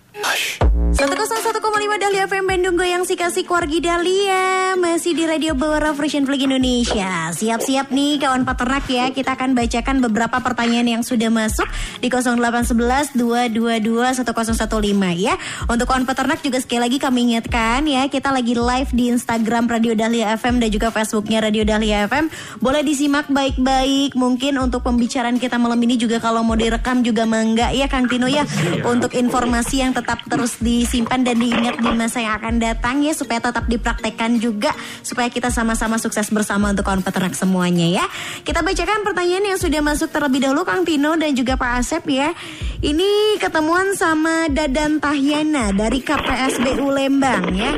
[0.95, 1.59] 101,5
[1.99, 4.79] Dahlia FM Bandung Goyang si kasih Wargi Dahlia.
[4.79, 7.35] Masih di Radio Bawara Fresh and Flag Indonesia.
[7.35, 9.11] Siap-siap nih kawan peternak ya.
[9.11, 11.67] Kita akan bacakan beberapa pertanyaan yang sudah masuk
[11.99, 15.35] Di 0811 222 1015 ya.
[15.67, 19.99] Untuk kawan peternak juga sekali lagi kami ingatkan ya Kita lagi live di Instagram Radio
[19.99, 22.31] Dahlia FM Dan juga Facebooknya Radio Dahlia FM
[22.63, 24.15] Boleh disimak baik-baik.
[24.15, 28.31] Mungkin untuk pembicaraan kita malam ini juga Kalau mau direkam juga mangga ya Kang Tino
[28.31, 28.47] ya.
[28.87, 30.55] Untuk informasi yang tetap terus
[30.95, 34.71] disimpan dan diingat di masa yang akan datang ya supaya tetap dipraktekkan juga
[35.03, 38.07] supaya kita sama-sama sukses bersama untuk kawan peternak semuanya ya.
[38.47, 42.31] Kita bacakan pertanyaan yang sudah masuk terlebih dahulu Kang Tino dan juga Pak Asep ya.
[42.79, 47.75] Ini ketemuan sama Dadan Tahyana dari KPSBU Lembang ya.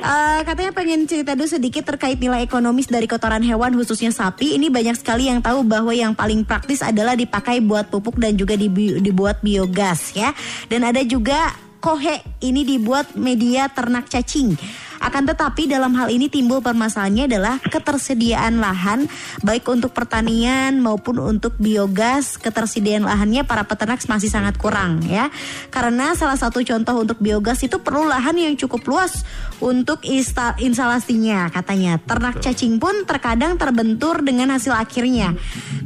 [0.00, 4.60] Eh, katanya pengen cerita dulu sedikit terkait nilai ekonomis dari kotoran hewan khususnya sapi.
[4.60, 8.52] Ini banyak sekali yang tahu bahwa yang paling praktis adalah dipakai buat pupuk dan juga
[8.52, 10.36] dibi- dibuat biogas ya.
[10.68, 14.54] Dan ada juga kohe ini dibuat media ternak cacing.
[15.00, 19.08] Akan tetapi dalam hal ini timbul permasalahannya adalah ketersediaan lahan
[19.40, 22.36] baik untuk pertanian maupun untuk biogas.
[22.36, 25.32] Ketersediaan lahannya para peternak masih sangat kurang ya.
[25.72, 29.24] Karena salah satu contoh untuk biogas itu perlu lahan yang cukup luas
[29.64, 31.96] untuk insta- instalasinya katanya.
[32.04, 35.32] Ternak cacing pun terkadang terbentur dengan hasil akhirnya.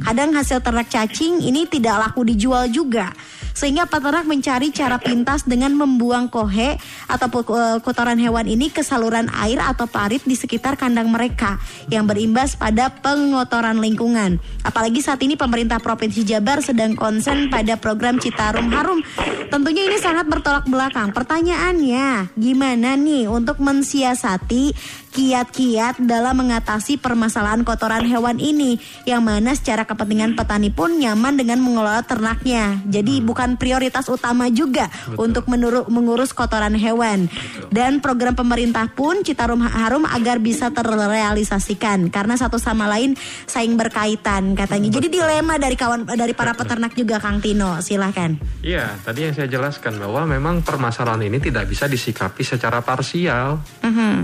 [0.03, 3.15] Kadang hasil ternak cacing ini tidak laku dijual juga
[3.55, 6.75] sehingga peternak mencari cara pintas dengan membuang kohe
[7.07, 12.03] atau eh, kotoran hewan ini ke saluran air atau parit di sekitar kandang mereka yang
[12.03, 14.37] berimbas pada pengotoran lingkungan.
[14.61, 18.99] Apalagi saat ini pemerintah Provinsi Jabar sedang konsen pada program Citarum Harum.
[19.47, 21.15] Tentunya ini sangat bertolak belakang.
[21.15, 24.75] Pertanyaannya, gimana nih untuk mensiasati
[25.15, 28.75] kiat-kiat dalam mengatasi permasalahan kotoran hewan ini
[29.07, 32.83] yang mana secara kepentingan petani pun nyaman dengan mengelola ternaknya.
[32.83, 37.31] Jadi bukan prioritas utama juga untuk menuru- mengurus kotoran hewan.
[37.71, 43.15] Dan program pemerintah pun Citarum Harum agar bisa terrealisasikan karena satu sama lain
[43.47, 44.99] saing berkaitan katanya.
[44.99, 47.79] Jadi dilema dari kawan dari para peternak juga Kang Tino.
[47.79, 48.35] Silahkan.
[48.59, 53.63] Iya, tadi yang saya jelaskan bahwa memang permasalahan ini tidak bisa disikapi secara parsial.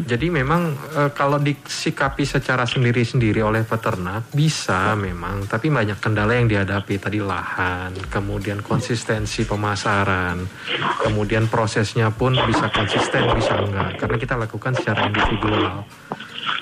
[0.01, 6.49] Jadi memang eh, kalau disikapi secara sendiri-sendiri oleh peternak bisa memang, tapi banyak kendala yang
[6.49, 6.97] dihadapi.
[7.01, 10.43] Tadi lahan, kemudian konsistensi pemasaran,
[11.01, 15.85] kemudian prosesnya pun bisa konsisten bisa enggak, karena kita lakukan secara individual.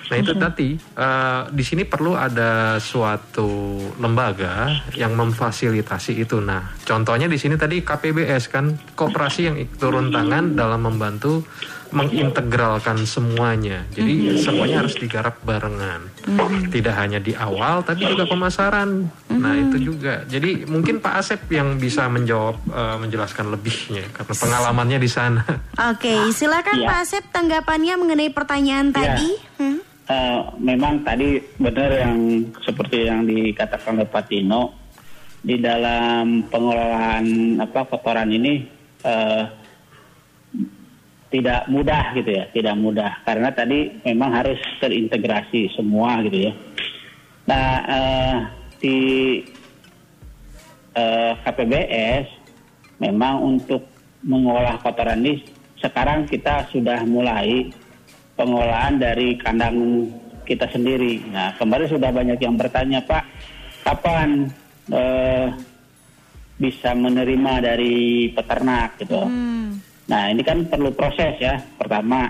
[0.10, 6.42] Nah itu tadi eh, di sini perlu ada suatu lembaga yang memfasilitasi itu.
[6.42, 11.46] Nah contohnya di sini tadi KPBS kan koperasi yang turun tangan dalam membantu
[11.90, 13.86] mengintegralkan semuanya.
[13.94, 16.06] Jadi semuanya harus digarap barengan.
[16.70, 19.10] Tidak hanya di awal tapi juga pemasaran.
[19.30, 20.24] Nah itu juga.
[20.26, 25.44] Jadi mungkin Pak Asep yang bisa menjawab eh, menjelaskan lebihnya karena pengalamannya di sana.
[25.90, 26.88] Oke, silakan Iya.
[26.88, 28.96] Pak Asep tanggapannya mengenai pertanyaan Iya.
[28.96, 29.30] tadi.
[29.58, 29.80] Hmm?
[30.10, 32.18] Eh, memang tadi benar yang
[32.60, 34.74] seperti yang dikatakan oleh Pak Tino
[35.40, 37.26] di dalam pengelolaan
[37.58, 38.66] apa kotoran ini
[39.00, 39.44] eh,
[41.30, 46.54] tidak mudah gitu ya, tidak mudah karena tadi memang harus terintegrasi semua gitu ya.
[47.46, 48.38] Nah eh,
[48.82, 48.98] di
[50.98, 52.26] eh, KPBS
[53.00, 53.86] memang untuk
[54.26, 55.46] mengolah kotoran ini
[55.80, 57.72] sekarang kita sudah mulai
[58.36, 60.08] pengolahan dari kandang
[60.44, 61.24] kita sendiri.
[61.30, 63.24] Nah, kemarin sudah banyak yang bertanya, Pak,
[63.84, 64.50] kapan
[64.92, 65.48] eh,
[66.60, 69.24] bisa menerima dari peternak gitu.
[70.10, 71.62] Nah, ini kan perlu proses ya.
[71.78, 72.26] Pertama,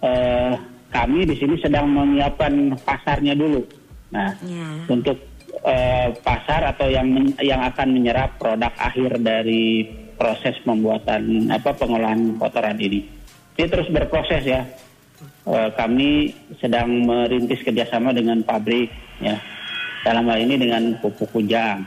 [0.00, 0.52] eh,
[0.88, 3.60] kami di sini sedang menyiapkan pasarnya dulu.
[4.08, 4.66] Nah, Ya.
[4.88, 5.18] untuk
[5.58, 12.38] eh, pasar atau yang men- yang akan menyerap produk akhir dari proses pembuatan apa pengolahan
[12.38, 13.02] kotoran ini.
[13.58, 14.62] Ini terus berproses ya.
[15.48, 16.30] eh, kami
[16.62, 18.86] sedang merintis kerjasama dengan pabrik
[19.18, 19.34] ya
[20.06, 21.82] dalam hal ini dengan pupuk kujang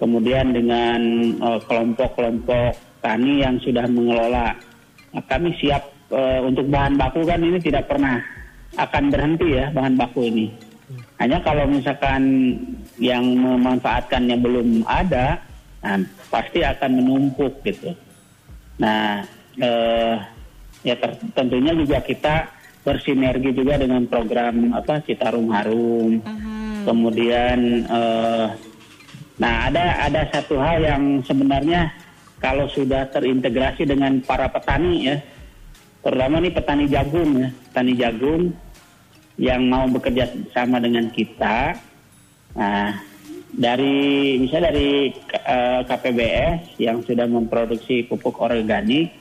[0.00, 1.00] kemudian dengan
[1.34, 2.72] eh, kelompok-kelompok
[3.04, 4.56] tani yang sudah mengelola.
[5.12, 8.16] Kami siap eh, untuk bahan baku kan ini tidak pernah
[8.80, 10.48] akan berhenti ya bahan baku ini.
[11.20, 12.56] Hanya kalau misalkan
[12.96, 15.38] yang memanfaatkannya belum ada
[15.84, 16.00] nah,
[16.32, 17.92] pasti akan menumpuk gitu.
[18.80, 19.22] Nah
[19.60, 20.16] eh,
[20.82, 20.94] ya
[21.36, 22.48] tentunya juga kita
[22.84, 26.24] bersinergi juga dengan program apa Citarum Harum.
[26.84, 28.46] Kemudian eh,
[29.34, 31.90] nah ada ada satu hal yang sebenarnya
[32.44, 35.16] kalau sudah terintegrasi dengan para petani ya
[36.04, 38.42] terutama nih petani jagung ya petani jagung
[39.40, 41.80] yang mau bekerja sama dengan kita
[42.52, 43.00] nah
[43.48, 49.14] dari misalnya dari eh, KPBS yang sudah memproduksi pupuk organik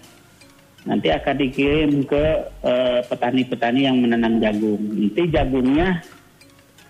[0.84, 2.26] nanti akan dikirim ke
[2.60, 4.82] eh, petani-petani yang menanam jagung.
[4.84, 6.02] Nanti jagungnya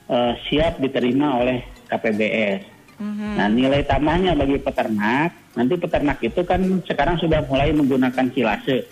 [0.09, 2.72] eh, siap diterima oleh KPBS.
[3.01, 8.85] Nah nilai tambahnya bagi peternak, nanti peternak itu kan sekarang sudah mulai menggunakan silase.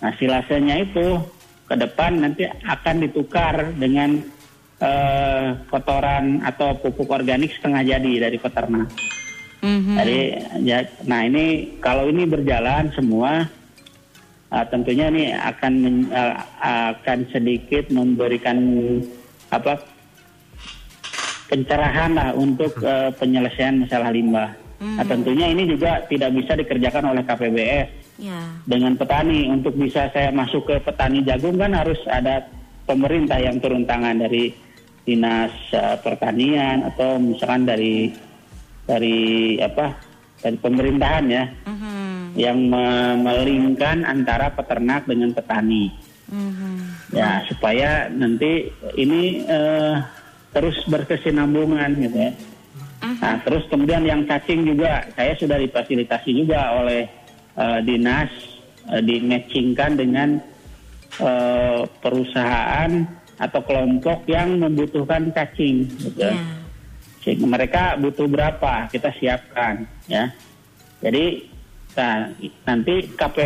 [0.00, 1.20] Nah silasenya itu
[1.68, 4.18] ke depan nanti akan ditukar dengan
[4.80, 8.88] eh, kotoran atau pupuk organik setengah jadi dari peternak.
[10.00, 10.20] Jadi,
[10.64, 13.44] ya, nah ini kalau ini berjalan semua,
[14.48, 16.48] ah, tentunya ini akan men- ah,
[16.96, 18.56] akan sedikit memberikan
[19.52, 19.84] apa
[21.50, 24.54] pencerahan lah untuk eh, penyelesaian masalah limbah.
[24.80, 28.40] Nah, tentunya ini juga tidak bisa dikerjakan oleh KPBS Ya.
[28.64, 29.48] dengan petani.
[29.48, 32.44] Untuk bisa saya masuk ke petani jagung kan harus ada
[32.84, 34.52] pemerintah yang turun tangan dari
[35.02, 38.12] dinas eh, pertanian atau misalkan dari
[38.84, 39.18] dari
[39.56, 39.96] apa
[40.40, 41.44] dari pemerintahan ya
[42.36, 45.88] yang me- melingkan antara peternak dengan petani
[47.10, 49.94] ya supaya nanti ini eh,
[50.50, 52.32] terus berkesinambungan gitu ya
[53.00, 57.08] nah terus kemudian yang cacing juga saya sudah difasilitasi juga oleh
[57.56, 58.28] eh, dinas
[58.92, 60.36] eh, dimatchingkan dengan
[61.16, 66.36] eh, perusahaan atau kelompok yang membutuhkan cacing gitu ya.
[66.36, 66.60] Ya.
[67.24, 70.28] Sehingga mereka butuh berapa kita siapkan ya.
[71.00, 71.48] Jadi
[71.96, 72.28] nah,
[72.68, 73.36] nanti KP,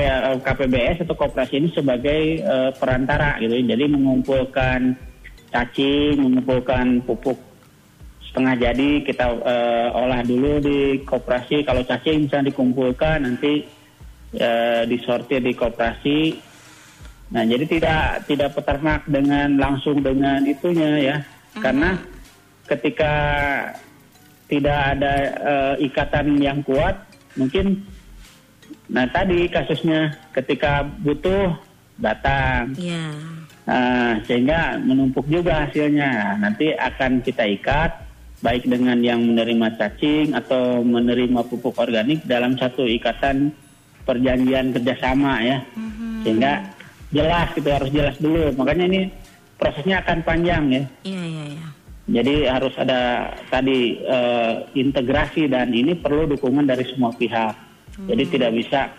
[0.43, 3.55] KPBS atau koperasi ini sebagai eh, perantara gitu.
[3.55, 4.99] Jadi mengumpulkan
[5.55, 7.39] cacing, mengumpulkan pupuk
[8.35, 11.63] setengah jadi kita eh, olah dulu di koperasi.
[11.63, 13.63] Kalau cacing bisa dikumpulkan nanti
[14.35, 16.35] eh, disortir di koperasi.
[17.31, 21.17] Nah, jadi tidak tidak peternak dengan langsung dengan itunya ya.
[21.63, 21.95] Karena
[22.67, 23.15] ketika
[24.51, 27.07] tidak ada eh, ikatan yang kuat,
[27.39, 27.87] mungkin
[28.91, 31.55] nah tadi kasusnya ketika butuh
[32.03, 32.75] datang.
[32.75, 33.15] Ya.
[33.65, 36.37] Nah, sehingga menumpuk juga hasilnya.
[36.37, 37.91] Nanti akan kita ikat
[38.45, 43.57] baik dengan yang menerima cacing atau menerima pupuk organik dalam satu ikatan
[44.05, 45.59] perjanjian kerjasama ya.
[46.25, 46.53] Sehingga
[47.09, 48.53] jelas gitu harus jelas dulu.
[48.53, 49.01] Makanya ini
[49.57, 50.83] prosesnya akan panjang ya.
[51.09, 51.67] Iya, iya, iya.
[52.05, 57.57] Jadi harus ada tadi eh, integrasi dan ini perlu dukungan dari semua pihak.
[57.95, 58.93] Jadi tidak bisa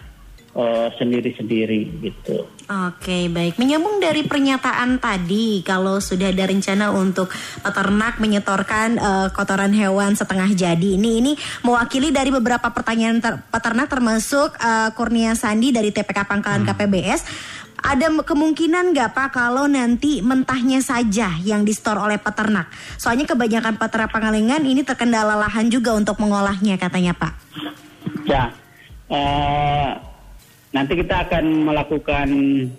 [0.56, 2.48] eh, sendiri-sendiri gitu.
[2.66, 3.62] Oke, baik.
[3.62, 7.30] Menyambung dari pernyataan tadi, kalau sudah ada rencana untuk
[7.62, 13.92] peternak menyetorkan eh, kotoran hewan setengah jadi, ini ini mewakili dari beberapa pertanyaan ter- peternak
[13.92, 17.22] termasuk eh, Kurnia Sandi dari TPK Pangkalan KPBS.
[17.86, 22.66] Ada kemungkinan nggak Pak kalau nanti mentahnya saja yang distor oleh peternak?
[22.98, 27.34] Soalnya kebanyakan peternak Pangalengan ini terkendala lahan juga untuk mengolahnya katanya Pak.
[28.26, 28.50] Ya,
[29.14, 30.15] eh,
[30.76, 32.30] nanti kita akan melakukan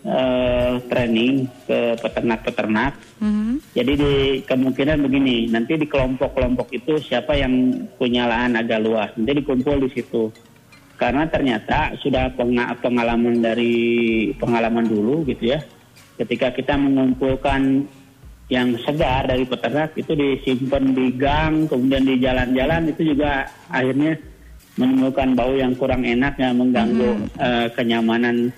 [0.05, 2.93] eh, training ke peternak-peternak.
[3.25, 3.73] Mhm.
[3.73, 9.41] Jadi di kemungkinan begini, nanti di kelompok-kelompok itu siapa yang punya lahan agak luas, nanti
[9.41, 10.29] dikumpul di situ.
[11.01, 15.65] Karena ternyata sudah penga- pengalaman dari pengalaman dulu gitu ya.
[16.21, 17.85] Ketika kita mengumpulkan
[18.49, 24.17] yang segar dari peternak itu disimpan di gang, kemudian di jalan-jalan itu juga akhirnya
[24.77, 28.53] menimbulkan bau yang kurang enak yang mengganggu eh, kenyamanan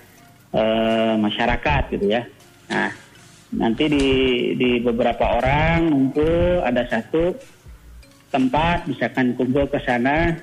[0.51, 2.23] eh, masyarakat gitu ya.
[2.69, 2.91] Nah,
[3.49, 4.07] nanti di
[4.53, 7.33] di beberapa orang ngumpul ada satu
[8.29, 10.37] tempat misalkan kumpul ke sana.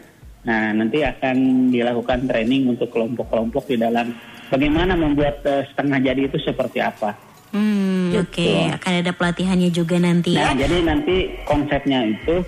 [0.47, 4.15] Nah, nanti akan dilakukan training untuk kelompok-kelompok di dalam
[4.49, 7.15] bagaimana membuat eh, setengah jadi itu seperti apa.
[7.55, 8.23] Hmm, Gitu.
[8.27, 10.67] oke, akan ada pelatihannya juga nanti Nah, ya.
[10.67, 12.43] jadi nanti konsepnya itu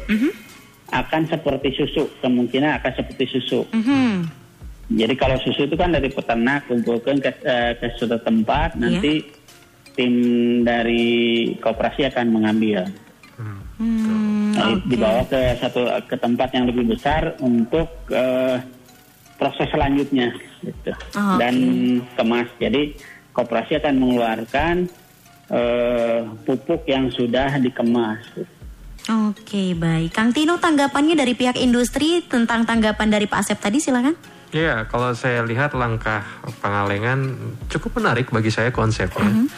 [0.89, 3.61] akan seperti susu, kemungkinan akan seperti susu.
[3.73, 4.25] Mhm.
[4.89, 9.21] Jadi kalau susu itu kan dari peternak kumpulkan ke, eh, ke suatu tempat, nanti
[9.93, 10.15] tim
[10.65, 12.89] dari koperasi akan mengambil.
[13.37, 13.61] Hmm,
[14.59, 14.91] Nah, oke.
[14.91, 18.59] dibawa ke satu ke tempat yang lebih besar untuk eh,
[19.39, 20.91] proses selanjutnya gitu.
[21.15, 21.55] Oh, dan
[22.19, 22.49] kemas.
[22.59, 22.97] Jadi
[23.31, 24.77] koperasi akan mengeluarkan
[25.53, 28.25] eh, pupuk yang sudah dikemas.
[29.09, 30.13] Oke, baik.
[30.13, 34.13] Kang Tino tanggapannya dari pihak industri tentang tanggapan dari Pak Asep tadi silakan.
[34.53, 36.25] Ya, kalau saya lihat langkah
[36.61, 37.37] Pangalengan
[37.69, 39.49] cukup menarik bagi saya konsepnya.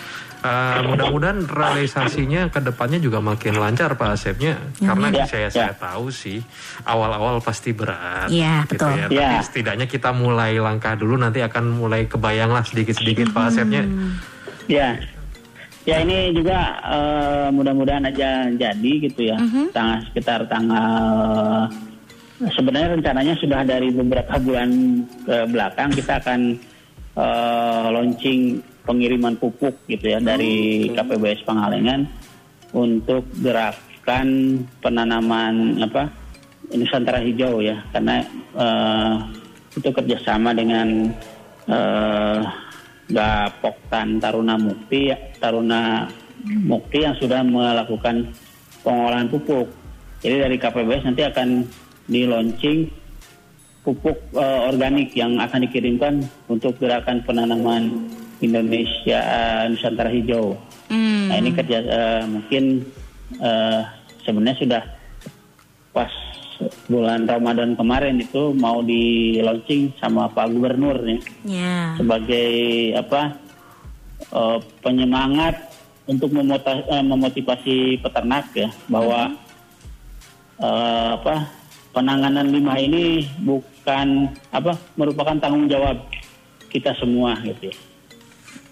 [0.41, 5.69] Uh, mudah-mudahan realisasinya ke depannya juga makin lancar Pak Asepnya karena Ya, saya ya.
[5.69, 6.41] saya tahu sih
[6.89, 8.91] awal-awal pasti berat Iya, gitu betul.
[8.97, 9.07] ya.
[9.13, 9.21] Ya.
[9.21, 13.85] Tapi setidaknya kita mulai langkah dulu nanti akan mulai kebayang lah sedikit-sedikit Pak Asepnya.
[14.65, 14.97] Ya,
[15.91, 19.37] ya ini juga eh, mudah-mudahan aja jadi gitu ya.
[19.75, 21.67] Tanggal sekitar tanggal
[22.55, 24.71] sebenarnya rencananya sudah dari beberapa bulan
[25.27, 26.41] ke belakang kita akan
[27.19, 32.07] eh, launching pengiriman pupuk gitu ya dari KPBS Pangalengan
[32.71, 36.07] untuk gerakan penanaman apa
[36.71, 37.83] Nusantara hijau ya.
[37.91, 38.23] Karena
[38.55, 39.15] eh,
[39.75, 41.11] itu kerjasama dengan
[41.67, 42.41] eh,
[43.11, 46.07] Gapoktan Taruna Mukti Taruna
[46.47, 48.33] Mukti yang sudah melakukan
[48.81, 49.69] pengolahan pupuk.
[50.25, 51.49] Jadi dari KPBS nanti akan
[52.09, 52.89] di launching
[53.85, 58.09] pupuk eh, organik yang akan dikirimkan untuk gerakan penanaman
[58.41, 60.57] Indonesia eh, Nusantara hijau.
[60.89, 61.29] Hmm.
[61.29, 62.85] Nah ini kerja eh, mungkin
[63.41, 63.81] eh,
[64.25, 64.83] sebenarnya sudah
[65.93, 66.13] pas
[66.87, 71.97] bulan Ramadan kemarin itu mau di launching sama Pak Gubernur nih Ya.
[71.97, 72.51] sebagai
[72.95, 73.37] apa
[74.31, 75.57] eh, penyemangat
[76.05, 79.33] untuk memota- eh, memotivasi peternak ya bahwa
[80.59, 81.49] eh, apa
[81.91, 85.99] penanganan limbah ini bukan apa merupakan tanggung jawab
[86.71, 87.77] kita semua gitu ya.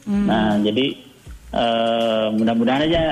[0.08, 0.86] Nah, jadi
[1.52, 3.02] eh, mudah-mudahan aja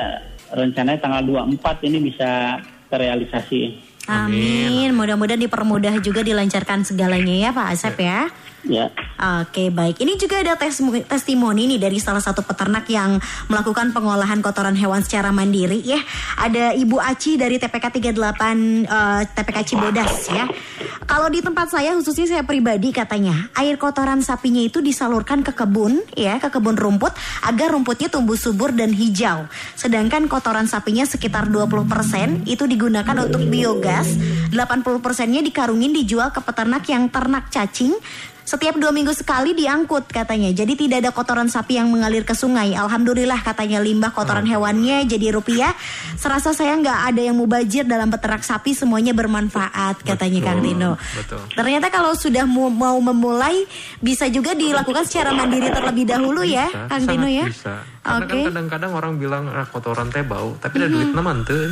[0.55, 3.83] rencananya tanggal 24 ini bisa terrealisasi.
[4.07, 4.95] Amin.
[4.95, 8.31] Mudah-mudahan dipermudah juga dilancarkan segalanya ya Pak Asep ya.
[8.67, 8.91] Ya.
[9.17, 13.17] Oke baik, ini juga ada tes- testimoni nih dari salah satu peternak yang
[13.49, 16.03] melakukan pengolahan kotoran hewan secara mandiri ya.
[16.37, 18.13] Ada Ibu Aci dari TPK 38
[18.85, 20.45] eh, TPK Cibodas ya.
[21.07, 26.03] Kalau di tempat saya khususnya saya pribadi katanya air kotoran sapinya itu disalurkan ke kebun
[26.19, 27.15] ya ke kebun rumput
[27.47, 29.47] agar rumputnya tumbuh subur dan hijau.
[29.79, 34.19] Sedangkan kotoran sapinya sekitar 20% itu digunakan untuk biogas,
[34.51, 37.95] 80%-nya dikarungin dijual ke peternak yang ternak cacing
[38.47, 40.55] setiap dua minggu sekali diangkut katanya.
[40.55, 42.79] Jadi tidak ada kotoran sapi yang mengalir ke sungai.
[42.79, 45.75] Alhamdulillah katanya limbah kotoran hewannya jadi rupiah.
[46.15, 50.95] Serasa saya nggak ada yang mubazir dalam peternak sapi semuanya bermanfaat katanya Kang Tino.
[50.95, 51.43] betul.
[51.59, 53.67] Ternyata kalau sudah mu- mau memulai
[53.99, 57.51] bisa juga dilakukan secara mandiri terlebih dahulu ya Bisa, Kang Tino ya.
[57.51, 57.83] Bisa.
[58.07, 58.31] Karena Oke.
[58.31, 61.59] kan kadang-kadang orang bilang ah, kotoran teh bau, tapi ada duit naman tuh.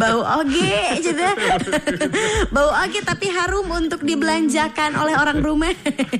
[0.00, 1.36] Bau oge cina.
[2.56, 5.72] Bau oge tapi harum untuk dibelanjakan oleh orang rumah.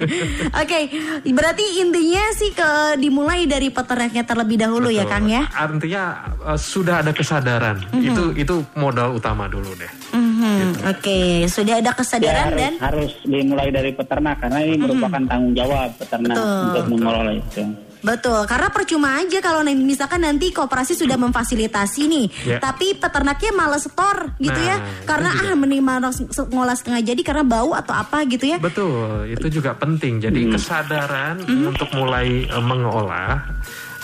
[0.62, 0.78] Oke,
[1.24, 5.12] berarti intinya sih ke dimulai dari peternaknya terlebih dahulu ya Betul.
[5.12, 5.42] Kang ya.
[5.50, 6.02] Artinya
[6.50, 7.76] eh, sudah ada kesadaran.
[7.98, 9.90] Itu itu modal utama dulu deh.
[10.10, 15.22] Mhm, Oke, sudah ada Ya, kesadaran harus, dan harus dimulai dari peternak karena ini merupakan
[15.26, 16.62] tanggung jawab peternak Betul.
[16.66, 17.62] untuk mengelola itu.
[18.00, 22.58] Betul, karena percuma aja kalau misalkan nanti kooperasi sudah memfasilitasi nih, Ya.
[22.58, 26.16] tapi peternaknya malas setor gitu Nah, ya, karena ah mending malas
[26.50, 28.58] ngolah setengah jadi karena bau atau apa gitu ya.
[28.58, 30.20] Betul, itu juga penting.
[30.20, 33.40] Jadi kesadaran untuk mulai eh, mengolah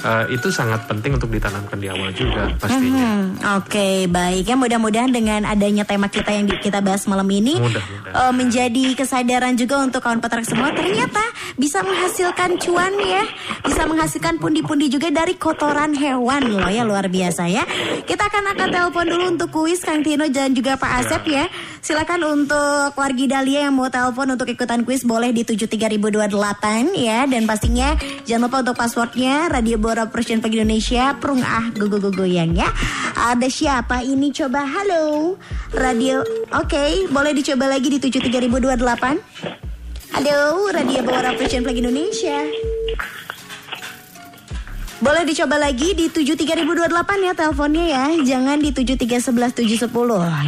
[0.07, 3.27] eh, itu sangat penting untuk ditanamkan di awal juga pastinya.
[3.27, 4.55] Hmm, Oke, baik ya.
[4.55, 9.83] Mudah-mudahan dengan adanya tema kita yang di- kita bahas malam ini eh, menjadi kesadaran juga
[9.83, 10.71] untuk kawan peternak semua.
[10.71, 11.21] Ternyata
[11.55, 13.27] bisa menghasilkan cuan ya,
[13.61, 17.67] bisa menghasilkan pundi-pundi juga dari kotoran hewan loh ya luar biasa ya.
[18.03, 21.45] Kita akan akan telepon dulu untuk kuis Kang Tino dan juga Pak Asep ya.
[21.81, 26.29] Silakan untuk wargi Dahlia yang mau telepon untuk ikutan kuis boleh di 73028
[26.93, 31.97] ya dan pastinya jangan lupa untuk passwordnya Radio Bora Persian Pagi Indonesia Prung ah gogo
[31.97, 32.69] gogo goyang ya.
[33.17, 35.41] Ada siapa ini coba halo
[35.73, 36.21] Radio
[36.53, 38.77] Oke boleh dicoba lagi di 73028
[40.21, 42.45] Halo Radio Bora Persian Pagi Indonesia
[45.01, 48.05] boleh dicoba lagi di 73028 ya teleponnya ya.
[48.17, 49.93] Jangan di 7311710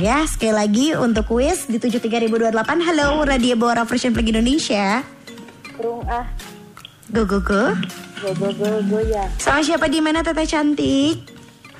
[0.00, 0.24] ya.
[0.24, 2.84] Sekali lagi untuk kuis di 73028.
[2.84, 5.04] Halo Radio Bora Play Indonesia.
[6.08, 6.24] Ah,
[7.12, 7.76] Go go go.
[8.18, 9.24] Go go go go ya.
[9.38, 11.16] Sama siapa di mana Teteh cantik?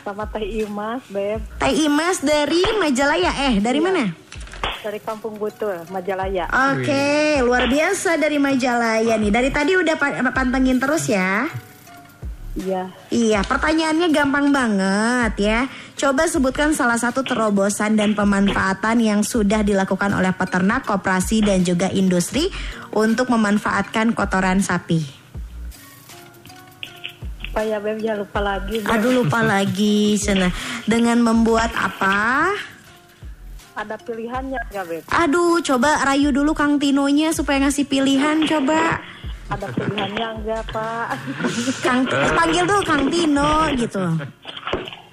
[0.03, 3.53] Sama Teh Imas, Beb, Teh Imas dari Majalaya.
[3.53, 4.29] Eh, dari mana?
[4.79, 6.47] dari Kampung Butul, Majalaya.
[6.49, 9.29] Oke, luar biasa dari Majalaya nih.
[9.29, 11.51] Dari tadi udah pa- pantengin terus ya.
[12.59, 12.91] Iya.
[13.11, 15.59] Iya, pertanyaannya gampang banget ya.
[15.99, 21.91] Coba sebutkan salah satu terobosan dan pemanfaatan yang sudah dilakukan oleh peternak, koperasi dan juga
[21.91, 22.51] industri
[22.95, 25.18] untuk memanfaatkan kotoran sapi.
[27.59, 27.99] Apa ya Beb?
[27.99, 28.77] Jangan lupa lagi.
[28.79, 28.87] Beb.
[28.95, 30.47] Aduh lupa lagi, Sana.
[30.87, 32.55] Dengan membuat apa?
[33.75, 35.03] Ada pilihannya nggak Beb?
[35.11, 39.03] Aduh, coba rayu dulu Kang Tinonya supaya ngasih pilihan coba.
[39.51, 41.07] Ada pilihannya enggak Pak?
[41.83, 44.07] Kang panggil dulu Kang Tino gitu.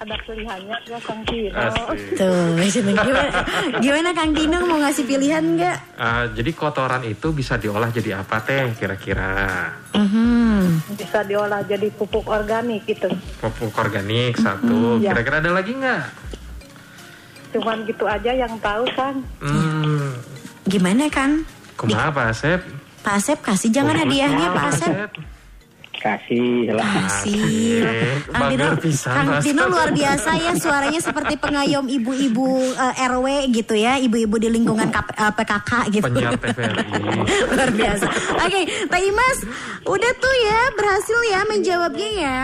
[0.06, 1.58] Ada pilihannya enggak Kang Tino?
[1.58, 2.14] Asik.
[2.14, 2.54] Tuh,
[2.94, 3.26] gimana,
[3.82, 5.78] gimana Kang Tino mau ngasih pilihan nggak?
[5.98, 9.66] Ah, jadi kotoran itu bisa diolah jadi apa teh kira-kira?
[9.98, 10.94] Mhm.
[10.94, 13.10] Bisa diolah jadi pupuk organik gitu.
[13.42, 15.02] Pupuk organik satu.
[15.02, 15.10] ya.
[15.10, 16.02] Kira-kira ada lagi nggak?
[17.58, 19.14] Cuman gitu aja yang tahu kan.
[19.42, 20.22] Hmm,
[20.70, 21.42] Gimana kan?
[21.74, 22.60] kumaha Pak Asep?
[23.02, 25.10] Pak Asep kasih jangan hadiahnya Pak Asep.
[26.06, 26.86] Kasih lah.
[26.86, 27.82] Kasih.
[28.30, 29.42] Kang pisan, Kang.
[29.42, 34.86] Tino luar biasa ya suaranya seperti pengayom ibu-ibu eh, RW gitu ya, ibu-ibu di lingkungan
[34.86, 36.10] KP, eh, PKK gitu.
[37.50, 38.06] Luar biasa.
[38.38, 39.38] Oke, Teh Imas,
[39.82, 42.42] udah tuh ya berhasil ya menjawabnya ya.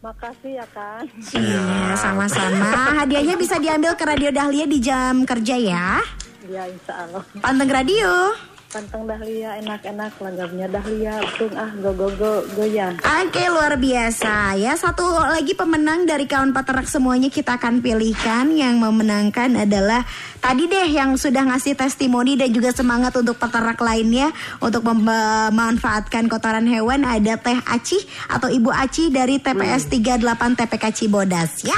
[0.00, 1.04] Makasih ya kan.
[1.36, 3.04] Iya, sama-sama.
[3.04, 6.00] Hadiahnya bisa diambil ke Radio Dahlia di jam kerja ya.
[6.48, 7.22] Ya insya Allah.
[7.42, 8.32] Panteng radio.
[8.70, 11.18] Panteng Dahlia enak-enak langgabnya Dahlia.
[11.34, 12.94] Tung ah go go go goyang.
[13.02, 18.78] Oke luar biasa ya satu lagi pemenang dari kawan peternak semuanya kita akan pilihkan yang
[18.78, 20.06] memenangkan adalah
[20.40, 25.04] tadi deh yang sudah ngasih testimoni dan juga semangat untuk peternak lainnya untuk mem-
[25.52, 31.76] memanfaatkan kotoran hewan ada Teh Aci atau Ibu Aci dari TPS 38 TPK Cibodas ya.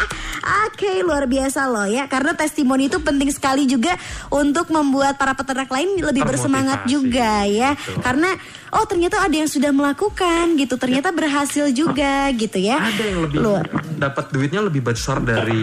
[0.66, 3.94] Oke luar biasa loh ya karena testimoni itu penting sekali juga
[4.30, 8.00] untuk membuat para peternak lain lebih bersemangat juga ya Betul.
[8.02, 8.30] karena
[8.72, 13.38] oh ternyata ada yang sudah melakukan gitu ternyata berhasil juga gitu ya Ada yang lebih
[13.38, 13.64] luar
[13.94, 15.62] dapat duitnya lebih besar dari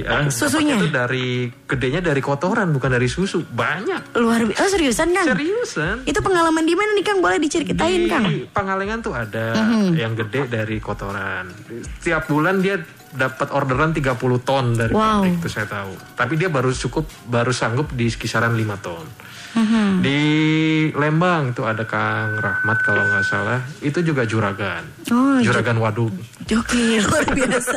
[0.00, 0.74] eh, Susunya?
[0.74, 3.44] Itu dari gedenya dari kotoran bukan dari susu.
[3.44, 4.16] Banyak.
[4.16, 6.02] luar bi- oh seriusan kang Seriusan.
[6.02, 9.94] itu pengalaman di mana nih kang boleh diceritain di kang Pangalengan tuh ada Mhm.
[9.94, 11.52] yang gede dari kotoran.
[11.98, 15.22] Setiap bulan dia dapat orderan 30 ton dari Wow.
[15.22, 15.92] pabrik itu saya tahu.
[16.12, 19.06] Tapi dia baru cukup baru sanggup di kisaran 5 ton.
[19.48, 20.04] Mhm.
[20.04, 20.20] Di
[20.92, 24.84] Lembang itu ada Kang Rahmat kalau nggak salah, itu juga juragan.
[25.08, 26.12] Oh, juragan waduk.
[26.48, 27.76] Oke, luar biasa.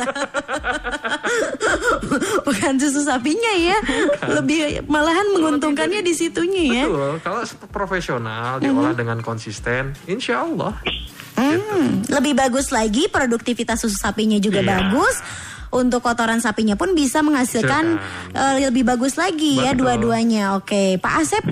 [2.44, 3.78] Bukan susu sapinya ya,
[4.30, 6.84] lebih malahan menguntungkannya di situnya ya.
[6.86, 10.76] Betul, kalau profesional diolah dengan konsisten, insya Allah.
[11.32, 14.68] Hmm, lebih bagus lagi produktivitas susu sapinya juga Iya.
[14.68, 15.16] bagus.
[15.72, 17.96] Untuk kotoran sapinya pun bisa menghasilkan
[18.36, 19.88] eh, lebih bagus lagi ya Betul.
[19.88, 20.60] dua-duanya.
[20.60, 21.44] Oke, Pak Asep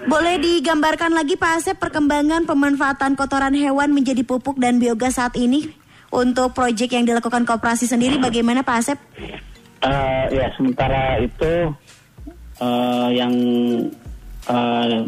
[0.00, 5.68] boleh digambarkan lagi Pak Asep perkembangan pemanfaatan kotoran hewan menjadi pupuk dan biogas saat ini
[6.08, 8.98] untuk proyek yang dilakukan koperasi sendiri bagaimana Pak Asep?
[9.84, 11.52] Eh, ya sementara itu
[12.56, 13.32] eh, yang
[14.48, 14.98] eh,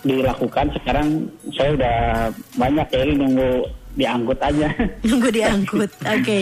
[0.00, 1.96] dilakukan sekarang saya udah
[2.56, 3.50] banyak ya ini nunggu
[3.98, 4.68] diangkut aja.
[5.08, 5.90] Nunggu diangkut.
[6.06, 6.38] Oke.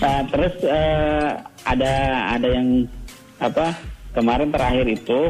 [0.00, 1.28] Nah, terus eh,
[1.68, 1.94] ada
[2.34, 2.88] ada yang
[3.36, 3.76] apa
[4.16, 5.20] kemarin terakhir itu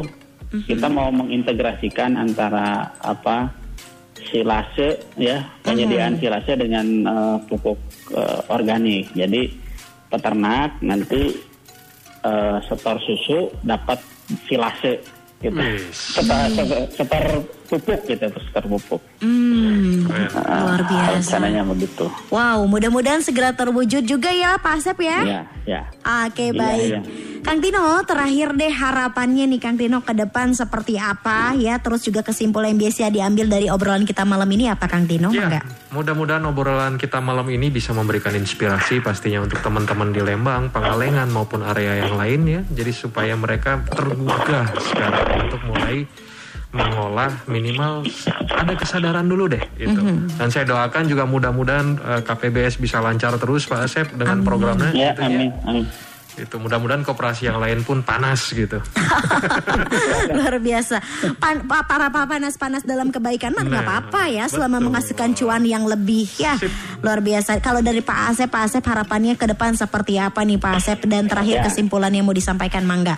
[0.71, 3.51] kita mau mengintegrasikan antara apa
[4.31, 7.79] silase ya penyediaan silase dengan eh, pupuk
[8.15, 9.11] eh, organik.
[9.13, 9.51] Jadi
[10.07, 11.35] peternak nanti
[12.23, 13.99] eh, setor susu dapat
[14.47, 15.03] silase
[15.43, 15.61] gitu.
[15.93, 17.25] Setor, setor, setor
[17.67, 19.03] pupuk gitu, setor pupuk.
[19.19, 20.29] Hmm, Keren.
[20.33, 21.13] luar biasa.
[21.37, 22.07] Rencananya begitu.
[22.29, 25.19] Wow, mudah-mudahan segera terwujud juga ya Pak Asep ya.
[25.21, 25.81] Ya, ya.
[26.25, 26.87] Oke Iya, baik.
[26.87, 27.01] iya.
[27.43, 31.79] Kang Tino, terakhir deh harapannya nih Kang Tino ke depan seperti apa ya?
[31.79, 35.31] Terus juga kesimpulan yang biasa diambil dari obrolan kita malam ini apa Kang Tino?
[35.31, 35.63] Ya, Enggak?
[35.89, 41.63] mudah-mudahan obrolan kita malam ini bisa memberikan inspirasi pastinya untuk teman-teman di Lembang, Pangalengan maupun
[41.63, 42.61] area yang lain ya.
[42.67, 46.03] Jadi supaya mereka tergugah sekarang untuk mulai
[46.69, 48.03] mengolah minimal
[48.49, 49.97] ada kesadaran dulu deh itu.
[50.33, 55.11] Dan saya doakan juga mudah-mudahan eh, KPBS bisa lancar terus Pak Asep dengan programnya Ya,
[55.11, 55.85] gitu amin, amin.
[56.37, 58.77] Itu mudah-mudahan koperasi yang lain pun panas gitu.
[60.37, 61.01] Luar biasa.
[61.35, 64.87] Pan, pa- para pa- panas-panas dalam kebaikan mah nggak Nah, apa-apa ya selama betul.
[64.87, 66.57] menghasilkan cuan yang lebih ya.
[66.57, 66.69] Sip.
[67.01, 67.57] Luar biasa.
[67.59, 70.99] Kalau dari Pak Asep, Pak Asep harapannya ke depan seperti apa nih Pak Asep?
[71.05, 71.65] Dan terakhir Ya.
[71.65, 73.17] kesimpulan yang mau disampaikan Mangga.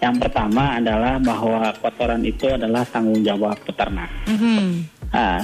[0.00, 4.10] Yang pertama adalah bahwa kotoran itu adalah tanggung jawab peternak.
[4.28, 4.84] Mhm.
[5.12, 5.40] Nah,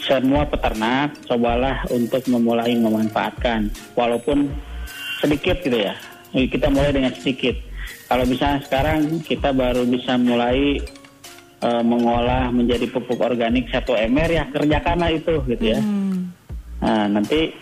[0.00, 3.68] semua peternak cobalah untuk memulai memanfaatkan,
[3.98, 4.48] walaupun
[5.20, 5.94] sedikit gitu ya.
[6.32, 7.54] Kita mulai dengan sedikit.
[8.08, 10.80] Kalau misalnya sekarang kita baru bisa mulai
[11.62, 15.80] eh, mengolah menjadi pupuk organik satu ember ya kerjakanlah itu gitu ya.
[16.82, 17.52] Nah, nanti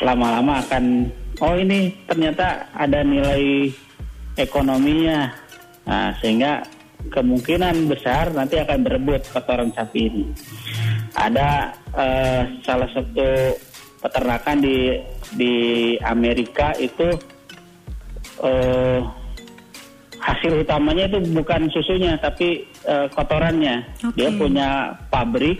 [0.00, 1.10] lama-lama akan
[1.42, 3.70] oh ini ternyata ada nilai
[4.36, 5.32] ekonominya.
[5.82, 6.62] Nah, sehingga
[7.10, 10.24] kemungkinan besar nanti akan berebut kotoran sapi ini.
[11.18, 13.58] Ada eh, salah satu
[13.98, 14.78] peternakan di
[15.34, 15.54] di
[16.02, 17.10] Amerika itu
[18.42, 19.00] eh,
[20.22, 23.82] hasil utamanya itu bukan susunya tapi eh, kotorannya.
[24.06, 24.14] Oke.
[24.14, 24.68] Dia punya
[25.10, 25.58] pabrik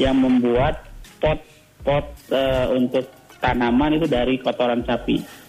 [0.00, 0.82] yang membuat
[1.22, 3.06] pot-pot eh, untuk
[3.38, 5.41] tanaman itu dari kotoran sapi.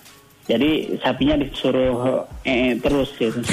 [0.44, 3.40] Jadi sapinya disuruh eh, terus gitu.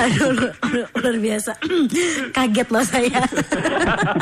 [0.00, 1.52] Aduh, lu- lu- luar biasa.
[2.36, 3.20] Kaget loh saya.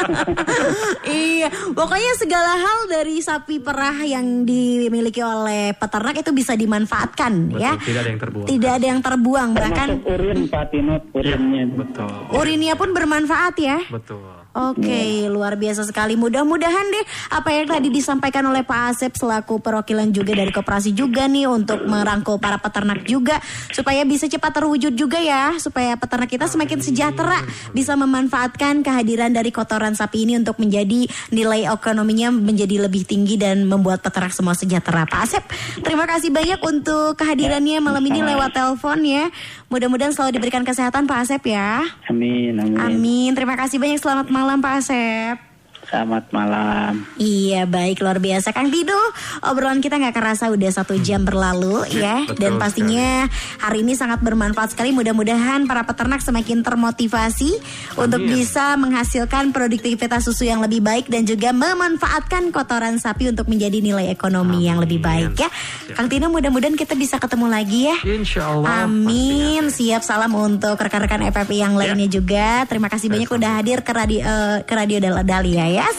[1.08, 7.62] iya, pokoknya segala hal dari sapi perah yang dimiliki oleh peternak itu bisa dimanfaatkan Betul,
[7.62, 7.72] ya.
[7.78, 8.46] tidak ada yang terbuang.
[8.48, 11.62] Tidak ada yang terbuang, bahkan urin Pak Tinut, urinnya.
[11.64, 11.74] itu.
[11.78, 12.10] Betul.
[12.34, 13.78] urinnya pun bermanfaat ya.
[13.86, 14.37] Betul.
[14.58, 16.18] Oke, luar biasa sekali.
[16.18, 21.30] Mudah-mudahan deh apa yang tadi disampaikan oleh Pak Asep selaku perwakilan juga dari koperasi juga
[21.30, 23.38] nih untuk merangkul para peternak juga
[23.70, 27.38] supaya bisa cepat terwujud juga ya, supaya peternak kita semakin sejahtera
[27.70, 33.62] bisa memanfaatkan kehadiran dari kotoran sapi ini untuk menjadi nilai ekonominya menjadi lebih tinggi dan
[33.62, 35.06] membuat peternak semua sejahtera.
[35.06, 35.44] Pak Asep,
[35.86, 39.30] terima kasih banyak untuk kehadirannya malam ini lewat telepon ya.
[39.68, 41.84] Mudah-mudahan selalu diberikan kesehatan Pak Asep ya.
[42.08, 42.80] Amin, amin.
[42.80, 43.30] Amin.
[43.36, 44.00] Terima kasih banyak.
[44.00, 45.47] Selamat malam Pak Asep.
[45.88, 47.08] Selamat malam.
[47.16, 48.52] Iya baik luar biasa.
[48.52, 48.92] Kang Dido
[49.40, 52.28] Obrolan kita nggak kerasa udah satu jam berlalu ya.
[52.28, 53.24] betul Dan pastinya
[53.56, 54.92] hari ini sangat bermanfaat sekali.
[54.92, 57.56] Mudah-mudahan para peternak semakin termotivasi
[57.96, 63.80] Untuk bisa menghasilkan produktivitas susu yang lebih baik Dan juga memanfaatkan kotoran sapi untuk menjadi
[63.80, 65.48] nilai ekonomi yang lebih baik ya.
[65.96, 67.96] Kang Tino mudah-mudahan kita bisa ketemu lagi ya.
[68.04, 68.84] Insya Allah.
[68.84, 69.72] Amin.
[69.72, 71.88] Siap salam untuk rekan-rekan FFI yang Ya.
[71.88, 72.68] lainnya juga.
[72.68, 75.98] Terima kasih banyak udah hadir ke radio eh, ke radio Dal- Dahlia yes.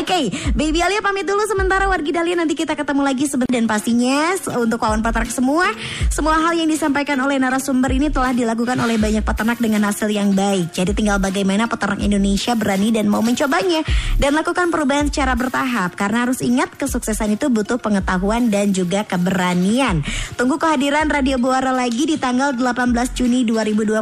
[0.00, 4.32] Oke, Baby Alia pamit dulu sementara wargi Dahlia nanti kita ketemu lagi sebentar dan pastinya
[4.56, 5.68] untuk kawan peternak semua,
[6.08, 10.32] semua hal yang disampaikan oleh narasumber ini telah dilakukan oleh banyak peternak dengan hasil yang
[10.32, 10.72] baik.
[10.72, 13.84] Jadi tinggal bagaimana peternak Indonesia berani dan mau mencobanya
[14.16, 20.00] dan lakukan perubahan secara bertahap karena harus ingat kesuksesan itu butuh pengetahuan dan juga keberanian.
[20.38, 24.00] Tunggu kehadiran Radio Buara lagi di tanggal 18 Juni 2021.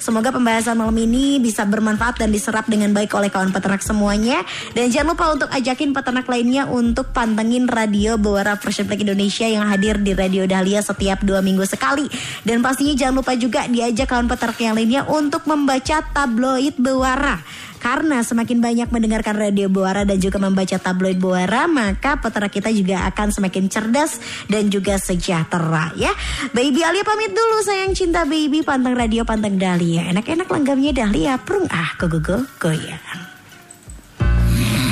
[0.00, 4.40] Semoga pembahasan malam ini bisa bermanfaat dan diserap dengan baik oleh kawan peternak semuanya.
[4.72, 9.68] Dan jangan lupa untuk ajakin peternak lainnya untuk pantengin Radio Buara Fresh Black Indonesia yang
[9.68, 12.08] hadir di Radio Dahlia setiap dua minggu sekali.
[12.40, 17.36] Dan pastinya jangan lupa juga diajak kawan peternak yang lainnya untuk membaca tabloid Buara.
[17.78, 23.04] Karena semakin banyak mendengarkan radio Buara dan juga membaca tabloid Buara, maka peternak kita juga
[23.12, 26.10] akan semakin cerdas dan juga sejahtera ya.
[26.56, 30.08] Baby Alia pamit dulu sayang cinta baby pantang radio pantang Dahlia.
[30.10, 33.37] Enak-enak langgamnya Dahlia, prung ah go go go goyang.